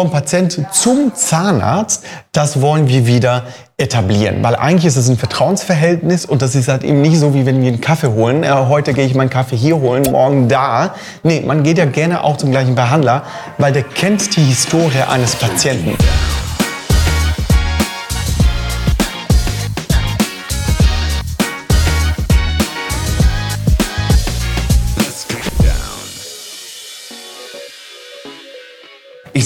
vom 0.00 0.10
Patient 0.10 0.66
zum 0.72 1.14
Zahnarzt, 1.14 2.04
das 2.32 2.62
wollen 2.62 2.88
wir 2.88 3.06
wieder 3.06 3.42
etablieren. 3.76 4.42
Weil 4.42 4.56
eigentlich 4.56 4.86
ist 4.86 4.96
es 4.96 5.10
ein 5.10 5.18
Vertrauensverhältnis 5.18 6.24
und 6.24 6.40
das 6.40 6.54
ist 6.54 6.68
halt 6.68 6.84
eben 6.84 7.02
nicht 7.02 7.18
so, 7.18 7.34
wie 7.34 7.44
wenn 7.44 7.60
wir 7.60 7.68
einen 7.68 7.82
Kaffee 7.82 8.08
holen. 8.08 8.42
Äh, 8.42 8.48
heute 8.50 8.94
gehe 8.94 9.04
ich 9.04 9.14
meinen 9.14 9.28
Kaffee 9.28 9.56
hier 9.56 9.76
holen, 9.76 10.04
morgen 10.10 10.48
da. 10.48 10.94
Nee, 11.22 11.42
man 11.46 11.64
geht 11.64 11.76
ja 11.76 11.84
gerne 11.84 12.24
auch 12.24 12.38
zum 12.38 12.50
gleichen 12.50 12.74
Behandler, 12.74 13.24
weil 13.58 13.74
der 13.74 13.82
kennt 13.82 14.36
die 14.36 14.42
Historie 14.42 15.02
eines 15.06 15.36
Patienten. 15.36 15.98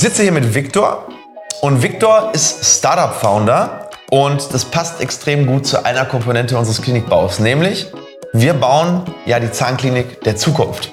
Sitze 0.04 0.22
hier 0.22 0.32
mit 0.32 0.54
Victor 0.54 1.08
und 1.62 1.82
Victor 1.82 2.30
ist 2.34 2.62
Startup-Founder 2.62 3.88
und 4.10 4.52
das 4.52 4.66
passt 4.66 5.00
extrem 5.00 5.46
gut 5.46 5.66
zu 5.66 5.82
einer 5.82 6.04
Komponente 6.04 6.58
unseres 6.58 6.82
Klinikbaus, 6.82 7.38
nämlich 7.38 7.90
wir 8.34 8.52
bauen 8.52 9.04
ja 9.24 9.40
die 9.40 9.50
Zahnklinik 9.50 10.20
der 10.20 10.36
Zukunft. 10.36 10.92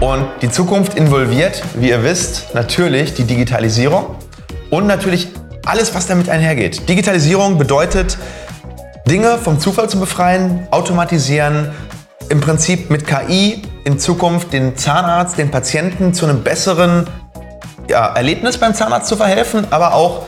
Und 0.00 0.26
die 0.42 0.50
Zukunft 0.50 0.92
involviert, 0.92 1.62
wie 1.72 1.88
ihr 1.88 2.04
wisst, 2.04 2.54
natürlich 2.54 3.14
die 3.14 3.24
Digitalisierung 3.24 4.16
und 4.68 4.86
natürlich 4.86 5.28
alles, 5.64 5.94
was 5.94 6.06
damit 6.06 6.28
einhergeht. 6.28 6.86
Digitalisierung 6.86 7.56
bedeutet, 7.56 8.18
Dinge 9.08 9.38
vom 9.38 9.58
Zufall 9.58 9.88
zu 9.88 9.98
befreien, 9.98 10.68
automatisieren, 10.70 11.70
im 12.28 12.42
Prinzip 12.42 12.90
mit 12.90 13.06
KI 13.06 13.62
in 13.84 13.98
Zukunft 13.98 14.52
den 14.52 14.76
Zahnarzt, 14.76 15.38
den 15.38 15.50
Patienten 15.50 16.12
zu 16.12 16.26
einem 16.26 16.42
besseren 16.42 17.06
ja, 17.88 18.14
Erlebnis 18.14 18.58
beim 18.58 18.74
Zahnarzt 18.74 19.08
zu 19.08 19.16
verhelfen, 19.16 19.66
aber 19.70 19.94
auch 19.94 20.26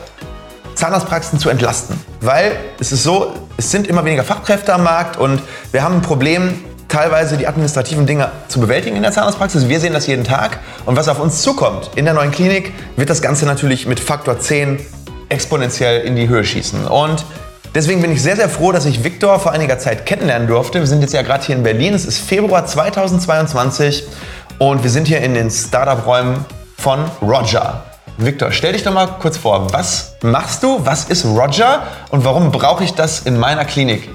Zahnarztpraxen 0.75 1.39
zu 1.39 1.49
entlasten. 1.49 1.99
Weil 2.21 2.57
es 2.81 2.93
ist 2.93 3.03
so, 3.03 3.33
es 3.57 3.71
sind 3.71 3.87
immer 3.87 4.05
weniger 4.05 4.25
Fachkräfte 4.25 4.73
am 4.73 4.85
Markt 4.85 5.17
und 5.17 5.43
wir 5.71 5.83
haben 5.83 5.97
ein 5.97 6.03
Problem, 6.03 6.65
teilweise 6.89 7.39
die 7.39 7.47
administrativen 7.47 8.07
Dinge 8.07 8.31
zu 8.49 8.61
bewältigen 8.61 8.97
in 8.97 9.03
der 9.03 9.13
Zahnarztpraxis. 9.13 9.69
Wir 9.69 9.81
sehen 9.81 9.95
das 9.95 10.07
jeden 10.07 10.25
Tag. 10.25 10.59
Und 10.85 10.97
was 10.97 11.09
auf 11.09 11.21
uns 11.21 11.41
zukommt 11.41 11.91
in 11.95 12.05
der 12.05 12.13
neuen 12.13 12.31
Klinik, 12.31 12.73
wird 12.97 13.09
das 13.09 13.23
Ganze 13.23 13.47
natürlich 13.47 13.87
mit 13.87 13.99
Faktor 13.99 14.39
10 14.39 14.79
exponentiell 15.31 16.03
in 16.03 16.17
die 16.17 16.29
Höhe 16.29 16.45
schießen. 16.45 16.87
Und 16.87 17.25
deswegen 17.75 18.03
bin 18.03 18.13
ich 18.13 18.23
sehr, 18.23 18.37
sehr 18.37 18.51
froh, 18.51 18.73
dass 18.73 18.85
ich 18.85 19.05
Viktor 19.05 19.41
vor 19.41 19.53
einiger 19.53 19.79
Zeit 19.79 20.05
kennenlernen 20.05 20.49
durfte. 20.49 20.81
Wir 20.81 20.87
sind 20.87 21.01
jetzt 21.01 21.15
ja 21.15 21.23
gerade 21.23 21.45
hier 21.45 21.57
in 21.57 21.63
Berlin. 21.63 21.95
Es 21.95 22.05
ist 22.05 22.19
Februar 22.19 22.67
2022 22.67 24.05
und 24.59 24.83
wir 24.83 24.91
sind 24.91 25.09
hier 25.09 25.23
in 25.23 25.33
den 25.33 25.51
Startup-Räumen 25.51 26.45
von 26.83 27.05
Roger. 27.23 27.85
Victor, 28.19 28.51
stell 28.51 28.73
dich 28.73 28.83
doch 28.83 28.93
mal 28.93 29.07
kurz 29.21 29.37
vor, 29.37 29.73
was 29.73 30.17
machst 30.21 30.65
du, 30.65 30.85
was 30.85 31.05
ist 31.05 31.25
Roger 31.25 31.85
und 32.11 32.25
warum 32.25 32.51
brauche 32.51 32.83
ich 32.83 32.93
das 32.93 33.21
in 33.21 33.39
meiner 33.39 33.65
Klinik? 33.65 34.11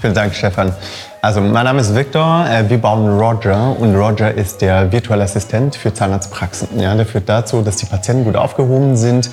Vielen 0.00 0.14
Dank, 0.14 0.34
Stefan. 0.34 0.74
Also, 1.20 1.42
mein 1.42 1.64
Name 1.64 1.82
ist 1.82 1.94
Victor, 1.94 2.46
äh, 2.48 2.70
wir 2.70 2.78
bauen 2.78 3.20
Roger 3.20 3.78
und 3.78 3.94
Roger 3.94 4.32
ist 4.32 4.62
der 4.62 4.90
virtuelle 4.90 5.24
Assistent 5.24 5.76
für 5.76 5.92
Zahnarztpraxen. 5.92 6.80
Ja, 6.80 6.94
der 6.94 7.04
führt 7.04 7.28
dazu, 7.28 7.60
dass 7.60 7.76
die 7.76 7.84
Patienten 7.84 8.24
gut 8.24 8.36
aufgehoben 8.36 8.96
sind. 8.96 9.30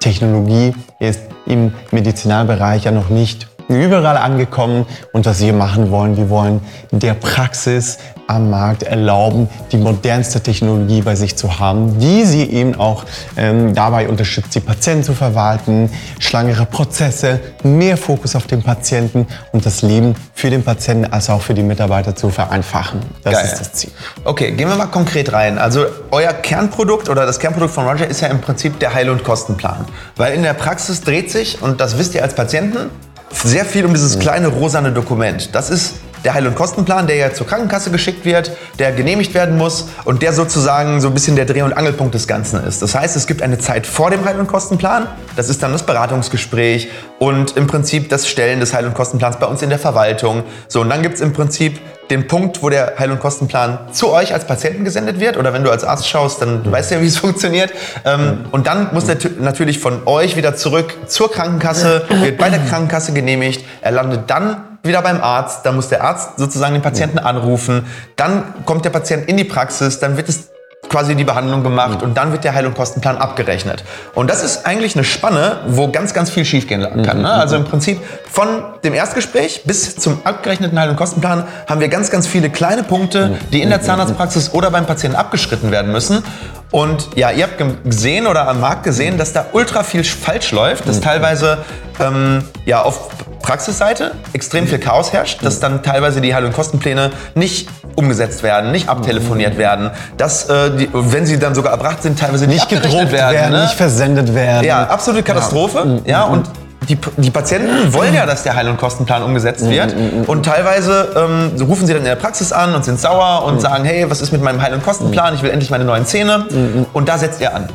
Technologie 0.00 0.74
ist 0.98 1.22
im 1.46 1.72
Medizinalbereich 1.90 2.84
ja 2.84 2.90
noch 2.90 3.08
nicht 3.08 3.48
überall 3.74 4.16
angekommen 4.16 4.86
und 5.12 5.26
was 5.26 5.40
wir 5.40 5.52
machen 5.52 5.90
wollen, 5.90 6.16
wir 6.16 6.30
wollen 6.30 6.60
der 6.90 7.14
Praxis 7.14 7.98
am 8.30 8.48
Markt 8.48 8.84
erlauben, 8.84 9.48
die 9.72 9.76
modernste 9.76 10.40
Technologie 10.40 11.02
bei 11.02 11.16
sich 11.16 11.36
zu 11.36 11.58
haben, 11.58 11.98
die 11.98 12.24
sie 12.24 12.44
eben 12.44 12.76
auch 12.76 13.04
ähm, 13.36 13.74
dabei 13.74 14.08
unterstützt, 14.08 14.54
die 14.54 14.60
Patienten 14.60 15.02
zu 15.02 15.14
verwalten, 15.14 15.90
schlangere 16.20 16.64
Prozesse, 16.64 17.40
mehr 17.64 17.96
Fokus 17.96 18.36
auf 18.36 18.46
den 18.46 18.62
Patienten 18.62 19.26
und 19.52 19.66
das 19.66 19.82
Leben 19.82 20.14
für 20.32 20.48
den 20.48 20.62
Patienten 20.62 21.12
als 21.12 21.28
auch 21.28 21.42
für 21.42 21.54
die 21.54 21.64
Mitarbeiter 21.64 22.14
zu 22.14 22.30
vereinfachen. 22.30 23.00
Das 23.24 23.34
Geil. 23.34 23.44
ist 23.44 23.60
das 23.60 23.72
Ziel. 23.72 23.90
Okay, 24.24 24.52
gehen 24.52 24.68
wir 24.68 24.76
mal 24.76 24.86
konkret 24.86 25.32
rein. 25.32 25.58
Also 25.58 25.86
euer 26.12 26.32
Kernprodukt 26.32 27.08
oder 27.08 27.26
das 27.26 27.40
Kernprodukt 27.40 27.74
von 27.74 27.86
Roger 27.86 28.06
ist 28.06 28.20
ja 28.20 28.28
im 28.28 28.40
Prinzip 28.40 28.78
der 28.78 28.94
Heil- 28.94 29.10
und 29.10 29.24
Kostenplan. 29.24 29.86
Weil 30.16 30.34
in 30.34 30.42
der 30.44 30.54
Praxis 30.54 31.00
dreht 31.00 31.32
sich, 31.32 31.60
und 31.60 31.80
das 31.80 31.98
wisst 31.98 32.14
ihr 32.14 32.22
als 32.22 32.34
Patienten, 32.34 32.90
sehr 33.32 33.64
viel 33.64 33.84
um 33.84 33.94
dieses 33.94 34.18
kleine 34.18 34.48
rosane 34.48 34.92
Dokument. 34.92 35.54
Das 35.54 35.70
ist 35.70 35.94
der 36.24 36.34
Heil- 36.34 36.46
und 36.46 36.54
Kostenplan, 36.54 37.06
der 37.06 37.16
ja 37.16 37.32
zur 37.32 37.46
Krankenkasse 37.46 37.90
geschickt 37.90 38.24
wird, 38.24 38.52
der 38.78 38.92
genehmigt 38.92 39.34
werden 39.34 39.56
muss 39.56 39.88
und 40.04 40.22
der 40.22 40.32
sozusagen 40.32 41.00
so 41.00 41.08
ein 41.08 41.14
bisschen 41.14 41.36
der 41.36 41.44
Dreh- 41.44 41.62
und 41.62 41.72
Angelpunkt 41.72 42.14
des 42.14 42.26
Ganzen 42.26 42.62
ist. 42.64 42.82
Das 42.82 42.94
heißt, 42.94 43.16
es 43.16 43.26
gibt 43.26 43.42
eine 43.42 43.58
Zeit 43.58 43.86
vor 43.86 44.10
dem 44.10 44.24
Heil- 44.24 44.38
und 44.38 44.46
Kostenplan, 44.46 45.06
das 45.36 45.48
ist 45.48 45.62
dann 45.62 45.72
das 45.72 45.84
Beratungsgespräch 45.84 46.88
und 47.18 47.56
im 47.56 47.66
Prinzip 47.66 48.08
das 48.08 48.28
Stellen 48.28 48.60
des 48.60 48.74
Heil- 48.74 48.86
und 48.86 48.94
Kostenplans 48.94 49.38
bei 49.38 49.46
uns 49.46 49.62
in 49.62 49.70
der 49.70 49.78
Verwaltung. 49.78 50.44
So, 50.68 50.80
und 50.80 50.90
dann 50.90 51.02
gibt 51.02 51.16
es 51.16 51.20
im 51.20 51.32
Prinzip 51.32 51.80
den 52.10 52.26
Punkt, 52.26 52.62
wo 52.62 52.68
der 52.68 52.94
Heil- 52.98 53.12
und 53.12 53.20
Kostenplan 53.20 53.78
zu 53.92 54.10
euch 54.10 54.34
als 54.34 54.44
Patienten 54.44 54.84
gesendet 54.84 55.20
wird 55.20 55.36
oder 55.36 55.52
wenn 55.52 55.62
du 55.62 55.70
als 55.70 55.84
Arzt 55.84 56.08
schaust, 56.08 56.42
dann 56.42 56.62
mhm. 56.64 56.72
weißt 56.72 56.90
du 56.90 56.96
ja, 56.96 57.00
wie 57.02 57.06
es 57.06 57.18
funktioniert. 57.18 57.72
Ähm, 58.04 58.20
mhm. 58.20 58.38
Und 58.50 58.66
dann 58.66 58.92
muss 58.92 59.06
der 59.06 59.16
natürlich 59.38 59.78
von 59.78 60.06
euch 60.06 60.36
wieder 60.36 60.56
zurück 60.56 60.96
zur 61.06 61.30
Krankenkasse, 61.30 62.04
wird 62.22 62.38
bei 62.38 62.50
der 62.50 62.58
Krankenkasse 62.60 63.12
genehmigt, 63.12 63.64
er 63.80 63.92
landet 63.92 64.22
dann 64.28 64.69
wieder 64.82 65.02
beim 65.02 65.20
Arzt, 65.20 65.64
dann 65.64 65.76
muss 65.76 65.88
der 65.88 66.02
Arzt 66.02 66.38
sozusagen 66.38 66.74
den 66.74 66.82
Patienten 66.82 67.18
anrufen, 67.18 67.86
dann 68.16 68.64
kommt 68.64 68.84
der 68.84 68.90
Patient 68.90 69.28
in 69.28 69.36
die 69.36 69.44
Praxis, 69.44 69.98
dann 69.98 70.16
wird 70.16 70.28
es 70.28 70.49
quasi 70.90 71.14
die 71.14 71.24
Behandlung 71.24 71.62
gemacht 71.62 72.02
und 72.02 72.16
dann 72.16 72.32
wird 72.32 72.44
der 72.44 72.52
Heil- 72.52 72.66
und 72.66 72.74
Kostenplan 72.74 73.16
abgerechnet. 73.16 73.84
Und 74.14 74.28
das 74.28 74.42
ist 74.42 74.66
eigentlich 74.66 74.96
eine 74.96 75.04
Spanne, 75.04 75.60
wo 75.68 75.88
ganz, 75.88 76.12
ganz 76.12 76.30
viel 76.30 76.44
schiefgehen 76.44 77.02
kann. 77.02 77.22
Ne? 77.22 77.32
Also 77.32 77.56
im 77.56 77.64
Prinzip 77.64 78.00
von 78.28 78.48
dem 78.82 78.92
Erstgespräch 78.92 79.62
bis 79.64 79.96
zum 79.96 80.20
abgerechneten 80.24 80.78
Heil- 80.78 80.90
und 80.90 80.96
Kostenplan 80.96 81.44
haben 81.68 81.80
wir 81.80 81.88
ganz, 81.88 82.10
ganz 82.10 82.26
viele 82.26 82.50
kleine 82.50 82.82
Punkte, 82.82 83.38
die 83.52 83.62
in 83.62 83.70
der 83.70 83.80
Zahnarztpraxis 83.80 84.52
oder 84.52 84.70
beim 84.70 84.84
Patienten 84.84 85.16
abgeschritten 85.16 85.70
werden 85.70 85.92
müssen. 85.92 86.24
Und 86.72 87.08
ja, 87.14 87.30
ihr 87.30 87.44
habt 87.44 87.84
gesehen 87.84 88.26
oder 88.26 88.48
am 88.48 88.60
Markt 88.60 88.82
gesehen, 88.82 89.16
dass 89.16 89.32
da 89.32 89.46
ultra 89.52 89.84
viel 89.84 90.02
falsch 90.02 90.50
läuft, 90.50 90.88
dass 90.88 91.00
teilweise 91.00 91.58
ähm, 92.00 92.44
ja, 92.66 92.82
auf 92.82 93.10
Praxisseite 93.42 94.12
extrem 94.32 94.66
viel 94.66 94.78
Chaos 94.78 95.12
herrscht, 95.12 95.44
dass 95.44 95.60
dann 95.60 95.82
teilweise 95.82 96.20
die 96.20 96.34
Heil- 96.34 96.44
und 96.44 96.52
Kostenpläne 96.52 97.10
nicht 97.34 97.68
umgesetzt 97.96 98.42
werden, 98.42 98.72
nicht 98.72 98.88
abtelefoniert 98.88 99.58
werden, 99.58 99.90
dass, 100.16 100.48
äh, 100.48 100.70
die, 100.76 100.88
wenn 100.92 101.26
sie 101.26 101.38
dann 101.38 101.54
sogar 101.54 101.72
erbracht 101.72 102.02
sind, 102.02 102.18
teilweise 102.18 102.46
nicht, 102.46 102.70
nicht 102.70 102.82
gedruckt 102.82 103.12
werden, 103.12 103.34
werden 103.34 103.52
ne? 103.52 103.62
nicht 103.62 103.74
versendet 103.74 104.34
werden. 104.34 104.64
Ja, 104.64 104.84
absolute 104.84 105.22
Katastrophe. 105.22 106.00
Ja, 106.04 106.10
ja 106.10 106.22
und 106.24 106.48
die, 106.88 106.98
die 107.18 107.30
Patienten 107.30 107.92
wollen 107.92 108.14
ja, 108.14 108.26
dass 108.26 108.42
der 108.42 108.54
Heil- 108.54 108.68
und 108.68 108.78
Kostenplan 108.78 109.22
umgesetzt 109.22 109.68
wird. 109.68 109.94
Und 110.26 110.44
teilweise 110.44 111.08
ähm, 111.14 111.62
rufen 111.62 111.86
sie 111.86 111.92
dann 111.92 112.02
in 112.02 112.08
der 112.08 112.16
Praxis 112.16 112.52
an 112.52 112.74
und 112.74 112.84
sind 112.84 112.98
sauer 112.98 113.44
und 113.44 113.60
sagen, 113.60 113.84
hey, 113.84 114.08
was 114.08 114.20
ist 114.20 114.32
mit 114.32 114.42
meinem 114.42 114.62
Heil- 114.62 114.72
und 114.72 114.82
Kostenplan? 114.82 115.34
Ich 115.34 115.42
will 115.42 115.50
endlich 115.50 115.70
meine 115.70 115.84
neuen 115.84 116.06
Zähne. 116.06 116.46
Und 116.92 117.08
da 117.08 117.18
setzt 117.18 117.40
ihr 117.40 117.54
an. 117.54 117.68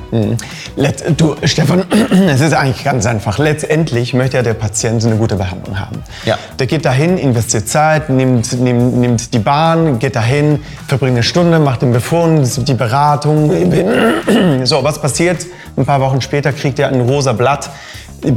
Du, 1.17 1.35
Stefan, 1.43 1.83
es 2.27 2.41
ist 2.41 2.53
eigentlich 2.53 2.83
ganz 2.83 3.05
einfach. 3.05 3.37
Letztendlich 3.37 4.13
möchte 4.13 4.37
ja 4.37 4.43
der 4.43 4.55
Patient 4.55 5.05
eine 5.05 5.15
gute 5.15 5.35
Behandlung 5.35 5.79
haben. 5.79 6.03
Ja. 6.25 6.37
Der 6.57 6.67
geht 6.67 6.83
dahin, 6.85 7.17
investiert 7.17 7.69
Zeit, 7.69 8.09
nimmt, 8.09 8.59
nimmt, 8.59 8.97
nimmt 8.97 9.33
die 9.33 9.39
Bahn, 9.39 9.99
geht 9.99 10.15
dahin, 10.15 10.63
verbringt 10.87 11.13
eine 11.13 11.23
Stunde, 11.23 11.59
macht 11.59 11.83
den 11.83 11.93
Befund, 11.93 12.67
die 12.67 12.73
Beratung. 12.73 13.51
So, 14.65 14.83
was 14.83 14.99
passiert? 14.99 15.45
Ein 15.77 15.85
paar 15.85 15.99
Wochen 15.99 16.21
später 16.21 16.51
kriegt 16.51 16.79
er 16.79 16.87
ein 16.87 17.01
rosa 17.01 17.33
Blatt 17.33 17.69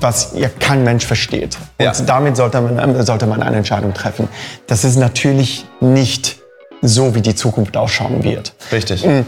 was 0.01 0.33
ja 0.35 0.49
kein 0.49 0.85
Mensch 0.85 1.07
versteht. 1.07 1.57
Und 1.79 1.85
ja. 1.85 1.93
damit 1.93 2.37
sollte 2.37 2.61
man, 2.61 3.05
sollte 3.05 3.27
man 3.27 3.43
eine 3.43 3.57
Entscheidung 3.57 3.95
treffen. 3.95 4.29
Das 4.67 4.85
ist 4.85 4.97
natürlich 4.97 5.67
nicht 5.81 6.39
so, 6.83 7.15
wie 7.15 7.21
die 7.21 7.35
Zukunft 7.35 7.77
ausschauen 7.77 8.23
wird. 8.23 8.55
Richtig. 8.73 9.05
Hm. 9.05 9.25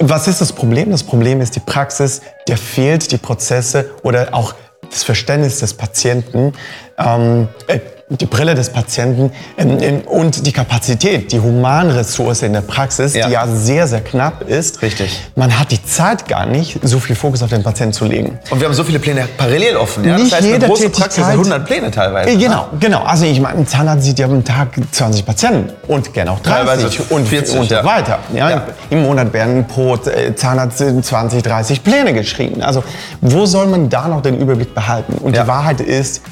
Was 0.00 0.28
ist 0.28 0.40
das 0.40 0.52
Problem? 0.52 0.90
Das 0.90 1.02
Problem 1.02 1.40
ist 1.40 1.56
die 1.56 1.60
Praxis, 1.60 2.22
der 2.48 2.56
fehlt 2.56 3.12
die 3.12 3.18
Prozesse 3.18 3.90
oder 4.02 4.28
auch 4.32 4.54
das 4.90 5.02
Verständnis 5.02 5.60
des 5.60 5.74
Patienten. 5.74 6.54
Ähm, 6.98 7.48
äh, 7.66 7.80
die 8.10 8.26
Brille 8.26 8.54
des 8.54 8.70
Patienten 8.70 9.30
ähm, 9.56 10.02
und 10.06 10.46
die 10.46 10.52
Kapazität, 10.52 11.30
die 11.30 11.38
Humanressource 11.38 12.42
in 12.42 12.52
der 12.52 12.60
Praxis, 12.62 13.14
ja. 13.14 13.26
die 13.26 13.32
ja 13.32 13.46
sehr, 13.46 13.86
sehr 13.86 14.00
knapp 14.00 14.48
ist. 14.48 14.82
Richtig. 14.82 15.20
Man 15.36 15.56
hat 15.56 15.70
die 15.70 15.82
Zeit 15.84 16.26
gar 16.26 16.46
nicht, 16.46 16.80
so 16.82 16.98
viel 16.98 17.14
Fokus 17.14 17.42
auf 17.42 17.50
den 17.50 17.62
Patienten 17.62 17.92
zu 17.92 18.06
legen. 18.06 18.38
Und 18.50 18.60
wir 18.60 18.66
haben 18.66 18.74
so 18.74 18.82
viele 18.82 18.98
Pläne 18.98 19.28
parallel 19.36 19.76
offen. 19.76 20.04
Ja? 20.04 20.16
Nicht 20.16 20.32
das 20.32 20.38
heißt, 20.38 20.44
jede 20.44 20.56
eine 20.56 20.66
große 20.66 20.82
Tätigkeit, 20.84 21.02
Praxis 21.02 21.24
100 21.24 21.64
Pläne 21.64 21.90
teilweise. 21.90 22.30
Äh, 22.30 22.36
genau, 22.36 22.68
ne? 22.72 22.78
genau. 22.80 23.02
Also 23.02 23.26
ich 23.26 23.40
meine, 23.40 23.58
ein 23.58 23.66
Zahnarzt 23.66 24.04
sieht 24.04 24.18
ja 24.18 24.26
am 24.26 24.44
Tag 24.44 24.68
20 24.90 25.24
Patienten 25.24 25.72
und 25.86 26.12
gerne 26.12 26.32
auch 26.32 26.40
30 26.40 26.66
teilweise 26.66 27.02
und 27.14 27.28
40 27.28 27.58
und 27.60 27.70
ja. 27.70 27.84
weiter. 27.84 28.18
Ja? 28.34 28.50
ja? 28.50 28.62
Im 28.90 29.02
Monat 29.02 29.32
werden 29.32 29.66
pro 29.66 29.94
äh, 29.94 30.34
Zahnarzt 30.34 30.82
20, 31.02 31.42
30 31.42 31.84
Pläne 31.84 32.12
geschrieben. 32.12 32.62
Also 32.62 32.82
wo 33.20 33.46
soll 33.46 33.66
man 33.66 33.88
da 33.88 34.08
noch 34.08 34.22
den 34.22 34.38
Überblick 34.38 34.74
behalten? 34.74 35.14
Und 35.14 35.36
die 35.36 35.46
Wahrheit 35.46 35.80
ist, 35.80 36.22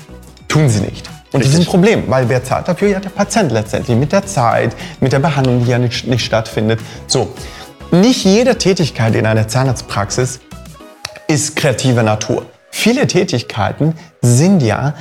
tun 0.49 0.69
sie 0.69 0.81
nicht. 0.81 1.09
Und 1.33 1.41
Richtig. 1.41 1.53
das 1.53 1.61
ist 1.61 1.67
ein 1.67 1.71
Problem, 1.71 2.05
weil 2.09 2.29
wer 2.29 2.43
zahlt 2.43 2.69
dafür? 2.69 2.89
Ja, 2.89 3.01
der 3.01 3.11
Patient 3.11 3.53
letztendlich. 3.53 3.97
Mit 3.97 4.13
der 4.13 4.25
Zeit, 4.27 4.75
mit 5.01 5.13
der 5.13 5.19
Behandlung, 5.19 5.65
die 5.65 5.71
ja 5.71 5.79
nicht, 5.79 6.07
nicht 6.07 6.25
stattfindet. 6.25 6.81
So, 7.07 7.29
nicht 7.91 8.25
jede 8.25 8.57
Tätigkeit 8.57 9.15
in 9.15 9.27
einer 9.27 9.47
Zahnarztpraxis 9.47 10.41
ist 11.27 11.57
kreative 11.57 12.03
Natur. 12.03 12.47
Viele 12.71 13.07
Tätigkeiten 13.07 13.95
sind 14.23 14.63
ja 14.63 14.95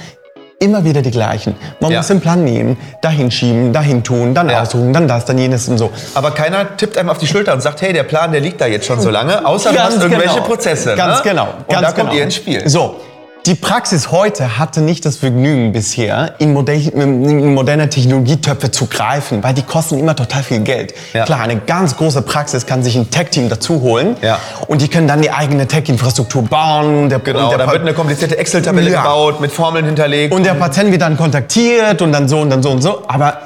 immer 0.59 0.83
wieder 0.83 1.01
die 1.01 1.11
gleichen. 1.11 1.55
Man 1.79 1.91
Ja. 1.91 1.97
muss 1.99 2.07
den 2.07 2.19
Plan 2.19 2.43
nehmen, 2.43 2.77
dahin 3.01 3.29
schieben, 3.29 3.71
dahin 3.73 4.03
tun, 4.03 4.33
dann 4.33 4.49
Ja. 4.49 4.61
aussuchen, 4.63 4.91
dann 4.91 5.07
das, 5.07 5.23
dann 5.25 5.37
jenes 5.37 5.67
und 5.69 5.77
so. 5.77 5.91
Aber 6.15 6.31
keiner 6.31 6.75
tippt 6.77 6.97
einem 6.97 7.09
auf 7.09 7.19
die 7.19 7.27
Schulter 7.27 7.53
und 7.53 7.61
sagt, 7.61 7.81
hey, 7.81 7.93
der 7.93 8.03
Plan, 8.03 8.31
der 8.31 8.41
liegt 8.41 8.59
da 8.59 8.65
jetzt 8.65 8.85
schon 8.87 8.99
so 8.99 9.09
lange, 9.09 9.45
außer 9.45 9.69
du 9.69 9.75
Ganz 9.75 9.95
hast 9.95 10.03
irgendwelche 10.03 10.35
genau. 10.35 10.47
Prozesse. 10.47 10.95
Ganz 10.95 11.23
ne? 11.23 11.29
genau. 11.29 11.47
Und 11.59 11.69
ganz 11.69 11.87
da 11.87 11.91
kommt 11.93 12.09
genau. 12.09 12.13
ihr 12.13 12.23
ins 12.23 12.35
Spiel. 12.35 12.67
So. 12.67 12.99
Die 13.47 13.55
Praxis 13.55 14.11
heute 14.11 14.57
hatte 14.59 14.81
nicht 14.81 15.05
das 15.05 15.15
Vergnügen 15.15 15.71
bisher, 15.71 16.33
in, 16.39 16.53
in 16.57 17.53
moderne 17.53 17.87
Technologietöpfe 17.87 18.71
zu 18.71 18.87
greifen, 18.87 19.41
weil 19.41 19.53
die 19.53 19.61
kosten 19.61 19.97
immer 19.97 20.17
total 20.17 20.43
viel 20.43 20.59
Geld. 20.59 20.93
Ja. 21.13 21.23
Klar, 21.23 21.39
eine 21.39 21.55
ganz 21.55 21.95
große 21.95 22.23
Praxis 22.23 22.65
kann 22.65 22.83
sich 22.83 22.97
ein 22.97 23.09
Tech-Team 23.09 23.47
dazu 23.47 23.79
holen 23.79 24.17
Ja. 24.21 24.37
und 24.67 24.81
die 24.81 24.89
können 24.89 25.07
dann 25.07 25.21
die 25.21 25.31
eigene 25.31 25.65
Tech-Infrastruktur 25.65 26.43
bauen. 26.43 27.07
Der, 27.07 27.19
Genau, 27.19 27.47
der 27.47 27.57
da 27.59 27.65
Pa- 27.67 27.71
wird 27.71 27.83
eine 27.83 27.93
komplizierte 27.93 28.37
Excel-Tabelle 28.37 28.91
Ja. 28.91 29.01
gebaut, 29.03 29.39
mit 29.39 29.53
Formeln 29.53 29.85
hinterlegt. 29.85 30.33
und 30.33 30.45
der 30.45 30.53
Patient 30.55 30.91
wird 30.91 31.01
dann 31.01 31.15
kontaktiert 31.15 32.01
und 32.01 32.11
dann 32.11 32.27
so 32.27 32.39
und 32.41 32.49
dann 32.49 32.61
so 32.61 32.69
und 32.71 32.81
so. 32.81 33.03
Aber 33.07 33.37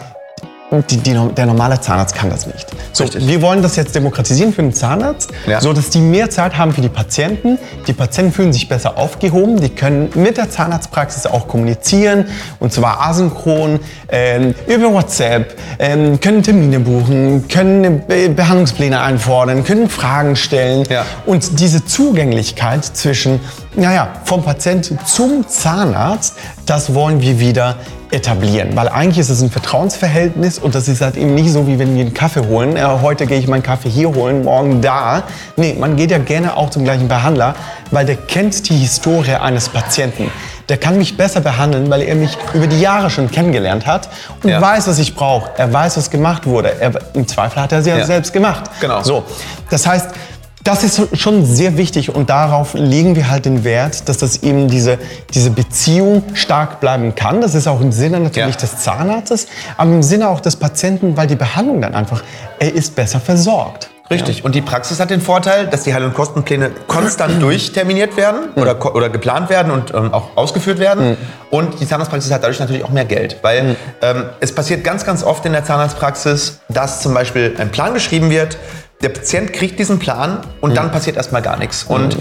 die, 0.72 0.98
die, 0.98 1.14
der 1.36 1.46
normale 1.46 1.80
Zahnarzt 1.82 2.16
kann 2.16 2.30
das 2.30 2.48
nicht. 2.48 2.66
So, 2.94 3.04
Richtig. 3.04 3.28
wir 3.28 3.42
wollen 3.42 3.62
das 3.62 3.76
jetzt 3.76 3.94
demokratisieren 3.94 4.54
für 4.54 4.62
den 4.62 4.74
Zahnarzt, 4.74 5.30
Ja. 5.46 5.60
so 5.60 5.74
dass 5.74 5.90
die 5.90 6.00
mehr 6.00 6.30
Zeit 6.30 6.58
haben 6.58 6.72
für 6.72 6.80
die 6.82 6.88
Patienten. 6.90 7.60
Die 7.88 7.94
Patienten 7.94 8.32
fühlen 8.32 8.54
sich 8.54 8.70
besser 8.70 8.98
aufgehoben. 8.98 9.60
Die 9.60 9.70
können 9.70 10.10
mit 10.16 10.38
der 10.38 10.50
Zahnarztpraxis 10.50 11.26
auch 11.26 11.48
kommunizieren 11.48 12.26
und 12.60 12.72
zwar 12.72 13.02
asynchron 13.02 13.80
ähm, 14.10 14.56
über 14.68 14.94
WhatsApp, 14.94 15.58
ähm, 15.80 16.20
können 16.22 16.42
Termine 16.42 16.80
buchen, 16.80 17.48
können 17.50 18.04
Be 18.08 18.30
Behandlungspläne 18.30 19.02
einfordern, 19.02 19.64
können 19.66 19.90
Fragen 19.90 20.36
stellen 20.36 20.86
Ja. 20.90 21.06
und 21.26 21.60
diese 21.60 21.84
Zugänglichkeit 21.86 22.86
zwischen, 22.86 23.40
naja, 23.76 24.10
vom 24.24 24.44
Patient 24.44 24.90
zum 25.06 25.48
Zahnarzt, 25.48 26.36
das 26.66 26.94
wollen 26.94 27.22
wir 27.22 27.40
wieder 27.40 27.76
etablieren. 28.12 28.76
Weil 28.76 28.90
eigentlich 28.90 29.18
ist 29.20 29.30
es 29.30 29.42
ein 29.42 29.50
Vertrauensverhältnis 29.50 30.60
und 30.60 30.76
das 30.76 30.88
ist 30.88 31.02
halt 31.02 31.18
eben 31.18 31.34
nicht 31.36 31.52
so, 31.52 31.68
wie 31.68 31.80
wenn 31.80 31.96
wir 31.96 32.02
einen 32.02 32.14
Kaffee 32.14 32.42
holen. 32.48 32.76
Äh, 32.78 32.84
heute 33.02 33.26
gehe 33.26 33.40
ich 33.40 33.48
meinen 33.48 33.64
Kaffee 33.64 33.90
hier 33.90 34.14
holen, 34.14 34.44
morgen 34.44 34.82
da. 34.82 35.24
Nee, 35.56 35.76
man 35.80 35.96
geht 35.96 36.12
ja 36.12 36.18
gerne 36.18 36.56
auch 36.58 36.70
zum 36.70 36.84
gleichen 36.84 37.08
Behandler, 37.08 37.56
weil 37.92 38.06
der 38.06 38.16
kennt 38.18 38.70
die 38.70 38.76
Historie 38.78 39.36
eines 39.36 39.70
Patienten. 39.70 40.30
Der 40.70 40.78
kann 40.78 40.98
mich 40.98 41.18
besser 41.18 41.42
behandeln, 41.42 41.90
weil 41.90 42.02
er 42.02 42.16
mich 42.16 42.38
über 42.54 42.68
die 42.68 42.80
Jahre 42.80 43.10
schon 43.10 43.30
kennengelernt 43.30 43.86
hat 43.88 44.08
und 44.44 44.50
Ja. 44.50 44.62
weiß, 44.62 44.88
was 44.88 45.00
ich 45.00 45.16
brauche. 45.16 45.50
Er 45.58 45.72
weiß, 45.74 45.98
was 45.98 46.10
gemacht 46.10 46.46
wurde. 46.46 46.74
Er, 46.80 46.92
Im 47.14 47.28
Zweifel 47.28 47.62
hat 47.62 47.72
er 47.74 47.80
es 47.80 47.86
ja, 47.88 47.98
Ja. 47.98 48.06
selbst 48.06 48.32
gemacht. 48.32 48.64
Genau. 48.80 49.02
So, 49.04 49.24
das 49.70 49.86
heißt, 49.86 50.08
das 50.64 50.84
ist 50.84 51.18
schon 51.18 51.46
sehr 51.46 51.78
wichtig 51.78 52.14
und 52.14 52.30
darauf 52.30 52.74
legen 52.74 53.16
wir 53.16 53.30
halt 53.30 53.46
den 53.46 53.64
Wert, 53.64 54.08
dass 54.08 54.18
das 54.18 54.44
eben 54.44 54.68
diese, 54.68 55.00
diese 55.34 55.50
Beziehung 55.50 56.24
stark 56.34 56.80
bleiben 56.80 57.16
kann. 57.16 57.42
Das 57.42 57.56
ist 57.56 57.68
auch 57.68 57.82
im 57.82 57.92
Sinne 57.92 58.20
natürlich 58.20 58.56
Ja. 58.56 58.62
des 58.62 58.78
Zahnarztes, 58.78 59.48
aber 59.78 59.92
im 59.92 60.04
Sinne 60.04 60.30
auch 60.30 60.40
des 60.40 60.56
Patienten, 60.56 61.18
weil 61.18 61.28
die 61.28 61.36
Behandlung 61.36 61.82
dann 61.82 61.96
einfach, 61.96 62.24
er 62.60 62.74
ist 62.74 62.96
besser 62.96 63.20
versorgt. 63.20 63.90
Richtig. 64.12 64.44
Und 64.44 64.56
die 64.56 64.62
Praxis 64.62 65.00
hat 65.00 65.10
den 65.10 65.22
Vorteil, 65.22 65.68
dass 65.68 65.84
die 65.84 65.94
Heil- 65.94 66.04
und 66.04 66.14
Kostenpläne 66.14 66.72
konstant 66.88 67.42
durchterminiert 67.42 68.18
werden 68.18 68.50
oder, 68.58 68.76
ko- 68.76 68.92
oder 68.92 69.08
geplant 69.10 69.50
werden 69.50 69.72
und 69.72 69.94
ähm, 69.94 70.14
auch 70.14 70.36
ausgeführt 70.36 70.80
werden. 70.80 71.16
Und 71.50 71.80
die 71.80 71.88
Zahnarztpraxis 71.88 72.30
hat 72.30 72.44
dadurch 72.44 72.60
natürlich 72.60 72.84
auch 72.84 72.90
mehr 72.90 73.06
Geld. 73.06 73.38
Weil 73.42 73.78
ähm, 74.02 74.26
es 74.42 74.54
passiert 74.54 74.84
ganz, 74.84 75.06
ganz 75.06 75.24
oft 75.24 75.46
in 75.46 75.54
der 75.54 75.64
Zahnarztpraxis, 75.64 76.60
dass 76.68 77.00
zum 77.02 77.14
Beispiel 77.14 77.56
ein 77.58 77.72
Plan 77.72 77.94
geschrieben 77.94 78.30
wird, 78.30 78.58
der 79.02 79.10
Patient 79.10 79.54
kriegt 79.54 79.80
diesen 79.80 80.00
Plan 80.00 80.40
und 80.62 80.76
dann 80.76 80.92
passiert 80.92 81.18
erstmal 81.18 81.42
gar 81.42 81.58
nichts. 81.58 81.84
Und 81.84 82.18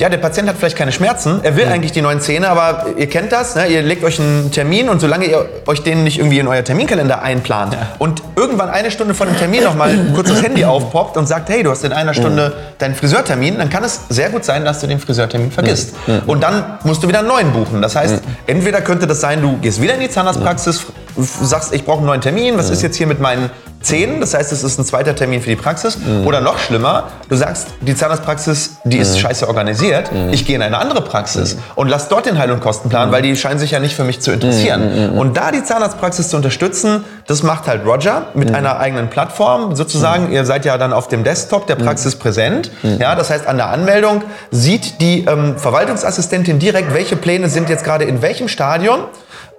ja, 0.00 0.08
der 0.08 0.18
Patient 0.18 0.48
hat 0.48 0.56
vielleicht 0.58 0.76
keine 0.76 0.90
Schmerzen, 0.90 1.38
er 1.44 1.56
will 1.56 1.66
eigentlich 1.66 1.92
die 1.92 2.02
neuen 2.02 2.20
Zähne, 2.20 2.48
aber 2.48 2.86
ihr 2.96 3.08
kennt 3.08 3.30
das, 3.30 3.54
ne? 3.54 3.68
ihr 3.68 3.80
legt 3.80 4.02
euch 4.02 4.18
einen 4.18 4.50
Termin 4.50 4.88
und 4.88 5.00
solange 5.00 5.26
ihr 5.26 5.48
euch 5.66 5.84
den 5.84 6.02
nicht 6.02 6.18
irgendwie 6.18 6.40
in 6.40 6.48
euer 6.48 6.64
Terminkalender 6.64 7.22
einplant 7.22 7.76
und 8.00 8.20
irgendwann 8.34 8.70
eine 8.70 8.90
Stunde 8.90 9.14
vor 9.14 9.26
dem 9.26 9.36
Termin 9.36 9.62
nochmal 9.62 9.96
kurz 10.12 10.30
das 10.30 10.42
Handy 10.42 10.64
aufpoppt 10.64 11.16
und 11.16 11.28
sagt, 11.28 11.48
hey, 11.48 11.62
du 11.62 11.70
hast 11.70 11.84
in 11.84 11.92
einer 11.92 12.12
Stunde 12.12 12.54
deinen 12.78 12.96
Friseurtermin, 12.96 13.56
dann 13.56 13.70
kann 13.70 13.84
es 13.84 14.00
sehr 14.08 14.30
gut 14.30 14.44
sein, 14.44 14.64
dass 14.64 14.80
du 14.80 14.88
den 14.88 14.98
Friseurtermin 14.98 15.52
vergisst. 15.52 15.94
Und 16.26 16.42
dann 16.42 16.78
musst 16.82 17.04
du 17.04 17.08
wieder 17.08 17.20
einen 17.20 17.28
neuen 17.28 17.52
buchen. 17.52 17.80
Das 17.80 17.94
heißt, 17.94 18.20
entweder 18.48 18.80
könnte 18.80 19.06
das 19.06 19.20
sein, 19.20 19.42
du 19.42 19.58
gehst 19.58 19.80
wieder 19.80 19.94
in 19.94 20.00
die 20.00 20.10
Zahnarztpraxis, 20.10 20.86
f- 21.18 21.38
sagst, 21.42 21.72
ich 21.74 21.84
brauche 21.84 21.98
einen 21.98 22.06
neuen 22.06 22.20
Termin, 22.20 22.56
was 22.58 22.70
ist 22.70 22.82
jetzt 22.82 22.96
hier 22.96 23.06
mit 23.06 23.20
meinen 23.20 23.50
Zähnen? 23.80 24.20
Das 24.20 24.32
heißt, 24.32 24.50
es 24.52 24.62
ist 24.64 24.78
ein 24.78 24.84
zweiter 24.84 25.14
Termin 25.14 25.42
für 25.42 25.50
die 25.50 25.56
Praxis. 25.56 25.98
Oder 26.24 26.40
noch 26.40 26.58
schlimmer, 26.58 27.08
du 27.28 27.36
sagst, 27.36 27.68
die 27.82 27.94
Zahnarztpraxis, 27.94 28.76
die 28.84 28.96
ist 28.98 29.18
scheiße 29.18 29.46
organisiert, 29.46 30.10
ich 30.32 30.46
gehe 30.46 30.56
in 30.56 30.62
eine 30.62 30.78
andere 30.78 31.02
Praxis 31.02 31.56
und 31.74 31.88
lass 31.88 32.08
dort 32.08 32.24
den 32.26 32.38
Heil- 32.38 32.50
und 32.50 32.60
Kostenplan, 32.60 33.12
weil 33.12 33.20
die 33.22 33.36
scheinen 33.36 33.58
sich 33.58 33.72
ja 33.72 33.80
nicht 33.80 33.94
für 33.94 34.04
mich 34.04 34.20
zu 34.20 34.32
interessieren. 34.32 35.10
Und 35.18 35.36
da 35.36 35.50
die 35.50 35.62
Zahnarztpraxis 35.62 36.28
zu 36.28 36.36
unterstützen, 36.36 37.04
das 37.26 37.42
macht 37.42 37.66
halt 37.66 37.84
Roger 37.86 38.28
mit 38.34 38.54
einer 38.54 38.78
eigenen 38.78 39.10
Plattform. 39.10 39.76
Sozusagen, 39.76 40.32
ihr 40.32 40.44
seid 40.46 40.64
ja 40.64 40.78
dann 40.78 40.92
auf 40.94 41.08
dem 41.08 41.22
Desktop 41.24 41.66
der 41.66 41.76
Praxis 41.76 42.16
präsent. 42.16 42.70
Ja, 42.98 43.14
das 43.14 43.28
heißt, 43.30 43.46
an 43.46 43.56
der 43.58 43.68
Anmeldung 43.68 44.22
sieht 44.50 45.00
die 45.02 45.24
ähm, 45.26 45.58
Verwaltungsassistentin 45.58 46.58
direkt, 46.58 46.94
welche 46.94 47.16
Pläne 47.16 47.48
sind 47.50 47.68
jetzt 47.68 47.84
gerade 47.84 48.04
in 48.04 48.22
welchem 48.22 48.48
Stadion. 48.48 49.00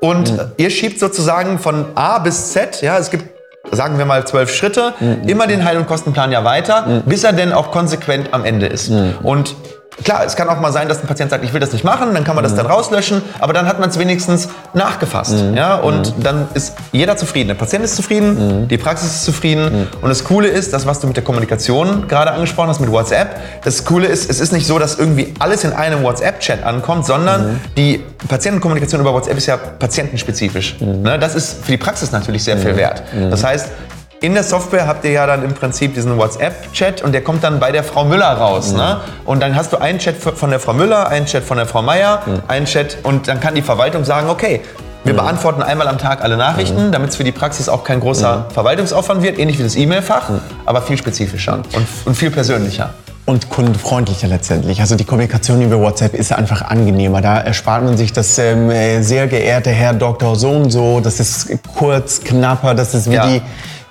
Und 0.10 0.30
äh, 0.30 0.46
ihr 0.58 0.70
schiebt 0.70 1.00
sozusagen 1.00 1.60
von 1.60 1.86
A 1.96 2.20
bis 2.20 2.52
Z, 2.52 2.82
ja, 2.82 2.98
es 2.98 3.10
gibt 3.10 3.26
sagen 3.72 3.98
wir 3.98 4.06
mal 4.06 4.26
zwölf 4.28 4.54
Schritte, 4.54 4.94
immer 5.26 5.48
den 5.48 5.66
Heil- 5.66 5.78
und 5.78 5.88
Kostenplan 5.88 6.32
ja 6.32 6.44
weiter, 6.44 7.02
bis 7.08 7.24
er 7.24 7.34
denn 7.34 7.52
auch 7.52 7.72
konsequent 7.72 8.32
am 8.32 8.46
Ende 8.46 8.68
ist. 8.68 8.92
Und 9.24 9.56
klar, 10.04 10.24
es 10.26 10.36
kann 10.36 10.50
auch 10.50 10.60
mal 10.60 10.72
sein, 10.72 10.88
dass 10.88 11.02
ein 11.02 11.08
Patient 11.08 11.30
sagt, 11.30 11.44
ich 11.44 11.54
will 11.54 11.60
das 11.60 11.72
nicht 11.74 11.84
machen, 11.84 12.14
dann 12.14 12.24
kann 12.24 12.36
man 12.36 12.44
das 12.44 12.56
dann 12.56 12.66
rauslöschen, 12.66 13.22
aber 13.40 13.54
dann 13.54 13.68
hat 13.68 13.80
man 13.80 13.90
es 13.90 14.00
wenigstens 14.00 14.50
nachgefasst. 14.74 15.36
Ja? 15.54 15.76
Und 15.76 16.14
dann 16.22 16.48
ist 16.54 16.76
jeder 16.92 17.18
zufrieden. 17.18 17.50
Der 17.50 17.56
Patient 17.56 17.84
ist 17.84 17.96
zufrieden, 17.96 18.68
die 18.68 18.78
Praxis 18.78 19.16
ist 19.16 19.26
zufrieden. 19.26 19.88
Und 20.02 20.10
das 20.10 20.24
Coole 20.24 20.48
ist, 20.48 20.74
das, 20.74 20.86
was 20.86 21.00
du 21.00 21.08
mit 21.08 21.16
der 21.16 21.24
Kommunikation 21.24 22.08
gerade 22.08 22.32
angesprochen 22.32 22.70
hast, 22.70 22.80
mit 22.80 22.92
WhatsApp, 22.92 23.40
das 23.64 23.86
Coole 23.86 24.08
ist, 24.08 24.30
es 24.30 24.40
ist 24.40 24.52
nicht 24.52 24.68
so, 24.68 24.80
dass 24.80 24.98
irgendwie 24.98 25.34
alles 25.40 25.64
in 25.64 25.74
einem 25.74 26.04
WhatsApp-Chat 26.04 26.64
ankommt, 26.64 27.06
sondern 27.06 27.62
die 27.78 28.04
Patientenkommunikation 28.28 29.02
über 29.02 29.14
WhatsApp 29.14 29.38
ist 29.38 29.46
ja 29.46 29.58
patientenspezifisch. 29.58 30.80
Ne? 30.80 31.18
Das 31.20 31.36
ist 31.36 31.64
für 31.64 31.72
die 31.72 31.78
Praxis 31.78 32.12
natürlich 32.12 32.44
sehr 32.44 32.58
viel 32.58 32.76
wert. 32.76 33.04
Das 33.30 33.44
heißt, 33.44 33.70
in 34.26 34.34
der 34.34 34.44
Software 34.44 34.88
habt 34.88 35.06
ihr 35.06 35.12
ja 35.12 35.28
dann 35.28 35.44
im 35.44 35.54
Prinzip 35.54 35.94
diesen 35.94 36.18
WhatsApp-Chat 36.18 37.02
und 37.04 37.12
der 37.12 37.22
kommt 37.24 37.44
dann 37.44 37.60
bei 37.60 37.72
der 37.72 37.84
Frau 37.84 38.06
Müller 38.06 38.32
raus. 38.34 38.74
Ne? 38.74 39.00
Und 39.24 39.42
dann 39.42 39.56
hast 39.56 39.72
du 39.72 39.78
einen 39.78 40.00
Chat 40.00 40.16
von 40.18 40.50
der 40.50 40.60
Frau 40.60 40.74
Müller, 40.74 41.08
einen 41.10 41.26
Chat 41.28 41.44
von 41.44 41.58
der 41.58 41.68
Frau 41.68 41.82
Meier, 41.82 42.22
einen 42.48 42.66
Chat 42.66 42.98
und 43.04 43.28
dann 43.28 43.40
kann 43.40 43.54
die 43.56 43.62
Verwaltung 43.62 44.04
sagen, 44.04 44.30
okay, 44.30 44.62
wir 45.04 45.14
beantworten 45.14 45.62
einmal 45.62 45.88
am 45.88 46.00
Tag 46.00 46.24
alle 46.24 46.36
Nachrichten, 46.36 46.92
damit 46.92 47.12
es 47.12 47.16
für 47.16 47.24
die 47.24 47.32
Praxis 47.32 47.70
auch 47.70 47.84
kein 47.84 48.00
großer 48.00 48.48
Verwaltungsaufwand 48.52 49.22
wird, 49.22 49.38
ähnlich 49.38 49.60
wie 49.60 49.64
das 49.64 49.76
E-Mail-Fach, 49.76 50.32
aber 50.66 50.82
viel 50.82 50.98
spezifischer 50.98 51.54
und, 51.54 51.68
und 52.06 52.16
viel 52.16 52.32
persönlicher. 52.32 52.90
Und 53.28 53.50
kundenfreundlicher 53.50 54.28
letztendlich. 54.28 54.82
Also 54.82 54.96
die 54.96 55.04
Kommunikation 55.04 55.62
über 55.62 55.80
WhatsApp 55.80 56.14
ist 56.14 56.32
einfach 56.32 56.62
angenehmer. 56.64 57.22
Da 57.22 57.40
erspart 57.40 57.84
man 57.84 57.98
sich 57.98 58.14
das 58.14 58.38
ähm, 58.38 58.70
äh, 58.70 59.02
sehr 59.02 59.28
geehrte 59.28 59.72
Herr 59.72 59.94
Dr. 59.94 60.36
So 60.36 60.50
und 60.52 60.70
so. 60.70 61.00
Das 61.00 61.20
ist 61.20 61.50
kurz, 61.76 62.22
knapper, 62.24 62.76
das 62.76 62.94
ist 62.94 63.10
wie 63.10 63.16
Ja. 63.16 63.28
die 63.28 63.42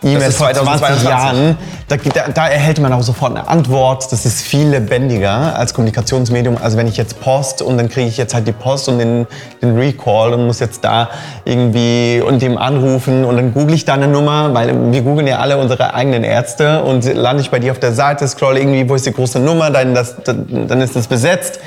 20 0.05 0.37
2022. 0.37 1.09
Jahren. 1.09 1.59
Da, 1.89 1.97
da, 1.97 2.29
da 2.33 2.49
erhält 2.49 2.79
man 2.79 2.93
auch 2.93 3.03
sofort 3.03 3.37
eine 3.37 3.49
Antwort. 3.49 4.11
Das 4.13 4.27
ist 4.27 4.43
viel 4.43 4.69
lebendiger 4.69 5.57
als 5.57 5.73
Kommunikationsmedium. 5.73 6.59
Also 6.61 6.77
wenn 6.77 6.87
ich 6.87 6.97
jetzt 6.97 7.21
Post 7.21 7.63
und 7.63 7.79
dann 7.79 7.89
kriege 7.89 8.09
ich 8.09 8.17
jetzt 8.17 8.35
halt 8.35 8.47
die 8.47 8.53
Post 8.53 8.89
und 8.89 8.99
den, 8.99 9.27
den 9.63 9.77
Recall 9.77 10.35
und 10.35 10.47
muss 10.47 10.61
jetzt 10.61 10.85
da 10.85 11.09
irgendwie 11.45 12.23
und 12.25 12.43
dem 12.43 12.59
anrufen 12.59 13.25
und 13.25 13.37
dann 13.37 13.55
google 13.55 13.75
ich 13.75 13.85
da 13.85 13.95
eine 13.95 14.09
Nummer, 14.09 14.53
weil 14.53 14.93
wir 14.93 15.03
googeln 15.03 15.27
ja 15.27 15.39
alle 15.39 15.57
unsere 15.57 15.95
eigenen 15.95 16.23
Ärzte 16.23 16.83
und 16.83 17.05
lande 17.15 17.43
ich 17.43 17.51
bei 17.51 17.59
dir 17.59 17.73
auf 17.73 17.81
der 17.81 17.93
Seite, 17.93 18.29
scroll 18.29 18.59
irgendwie, 18.59 18.89
wo 18.89 18.95
ist 18.95 19.07
die 19.07 19.13
große 19.13 19.41
Nummer, 19.41 19.71
dann, 19.71 19.95
das, 19.95 20.17
dann 20.25 20.81
ist 20.81 20.97
das 20.97 21.07
besetzt. 21.07 21.61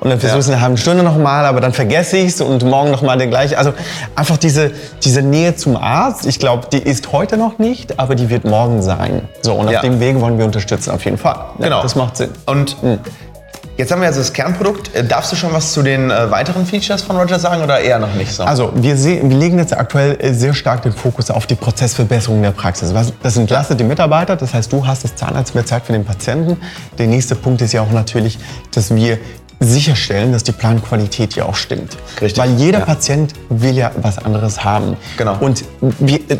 Und 0.00 0.10
dann 0.10 0.20
versuche 0.20 0.38
ich 0.40 0.44
es 0.44 0.48
in 0.48 0.54
einer 0.54 0.62
halben 0.62 0.76
Stunde 0.76 1.02
nochmal, 1.02 1.46
aber 1.46 1.60
dann 1.60 1.72
vergesse 1.72 2.16
ich 2.18 2.28
es 2.34 2.40
und 2.40 2.62
morgen 2.64 2.90
nochmal 2.90 3.16
den 3.18 3.30
gleichen. 3.30 3.56
Also 3.56 3.72
einfach 4.14 4.36
diese, 4.36 4.70
diese 5.02 5.22
Nähe 5.22 5.56
zum 5.56 5.76
Arzt, 5.76 6.26
ich 6.26 6.38
glaube, 6.38 6.66
die 6.72 6.78
ist 6.78 7.12
heute 7.12 7.36
noch 7.36 7.58
nicht, 7.58 7.98
aber 7.98 8.14
die 8.14 8.30
wird 8.30 8.44
morgen 8.44 8.82
sein. 8.82 9.22
So, 9.42 9.54
und 9.54 9.68
auf 9.68 9.80
dem 9.80 10.00
Weg 10.00 10.20
wollen 10.20 10.38
wir 10.38 10.44
unterstützen, 10.44 10.90
auf 10.90 11.04
jeden 11.04 11.18
Fall. 11.18 11.36
Genau. 11.58 11.82
Das 11.82 11.94
macht 11.94 12.16
Sinn. 12.16 12.30
Und 12.46 12.76
jetzt 13.76 13.90
haben 13.90 14.00
wir 14.00 14.08
also 14.08 14.20
das 14.20 14.32
Kernprodukt. 14.32 14.94
Äh, 14.94 15.04
Darfst 15.04 15.32
du 15.32 15.36
schon 15.36 15.52
was 15.52 15.72
zu 15.72 15.82
den 15.82 16.10
äh, 16.10 16.30
weiteren 16.30 16.64
Features 16.66 17.02
von 17.02 17.16
Roger 17.16 17.38
sagen 17.38 17.62
oder 17.62 17.80
eher 17.80 17.98
noch 17.98 18.14
nicht 18.14 18.32
so? 18.32 18.44
Also 18.44 18.70
wir, 18.74 18.96
wir 19.02 19.22
legen 19.24 19.58
jetzt 19.58 19.76
aktuell 19.76 20.16
äh, 20.20 20.32
sehr 20.32 20.54
stark 20.54 20.82
den 20.82 20.92
Fokus 20.92 21.30
auf 21.30 21.46
die 21.46 21.56
Prozessverbesserung 21.56 22.40
der 22.42 22.52
Praxis. 22.52 22.94
Was- 22.94 23.12
Das 23.22 23.36
entlastet 23.36 23.80
die 23.80 23.84
Mitarbeiter, 23.84 24.36
das 24.36 24.54
heißt, 24.54 24.72
du 24.72 24.86
hast 24.86 25.04
als 25.04 25.16
Zahnarzt 25.16 25.54
mehr 25.54 25.66
Zeit 25.66 25.84
für 25.86 25.92
den 25.92 26.04
Patienten. 26.04 26.56
Der 26.98 27.06
nächste 27.08 27.34
Punkt 27.34 27.62
ist 27.62 27.72
ja 27.72 27.82
auch 27.82 27.90
natürlich, 27.90 28.38
dass 28.72 28.94
wir 28.94 29.18
sicherstellen, 29.60 30.32
dass 30.32 30.44
die 30.44 30.52
Planqualität 30.52 31.34
ja 31.36 31.44
auch 31.44 31.54
stimmt. 31.54 31.96
Richtig, 32.20 32.42
Weil 32.42 32.54
jeder 32.54 32.80
ja. 32.80 32.84
Patient 32.84 33.32
will 33.48 33.74
ja 33.74 33.90
was 34.00 34.18
anderes 34.18 34.64
haben. 34.64 34.96
Genau. 35.16 35.36
Und 35.40 35.64
wir, 35.80 36.18
äh, 36.18 36.38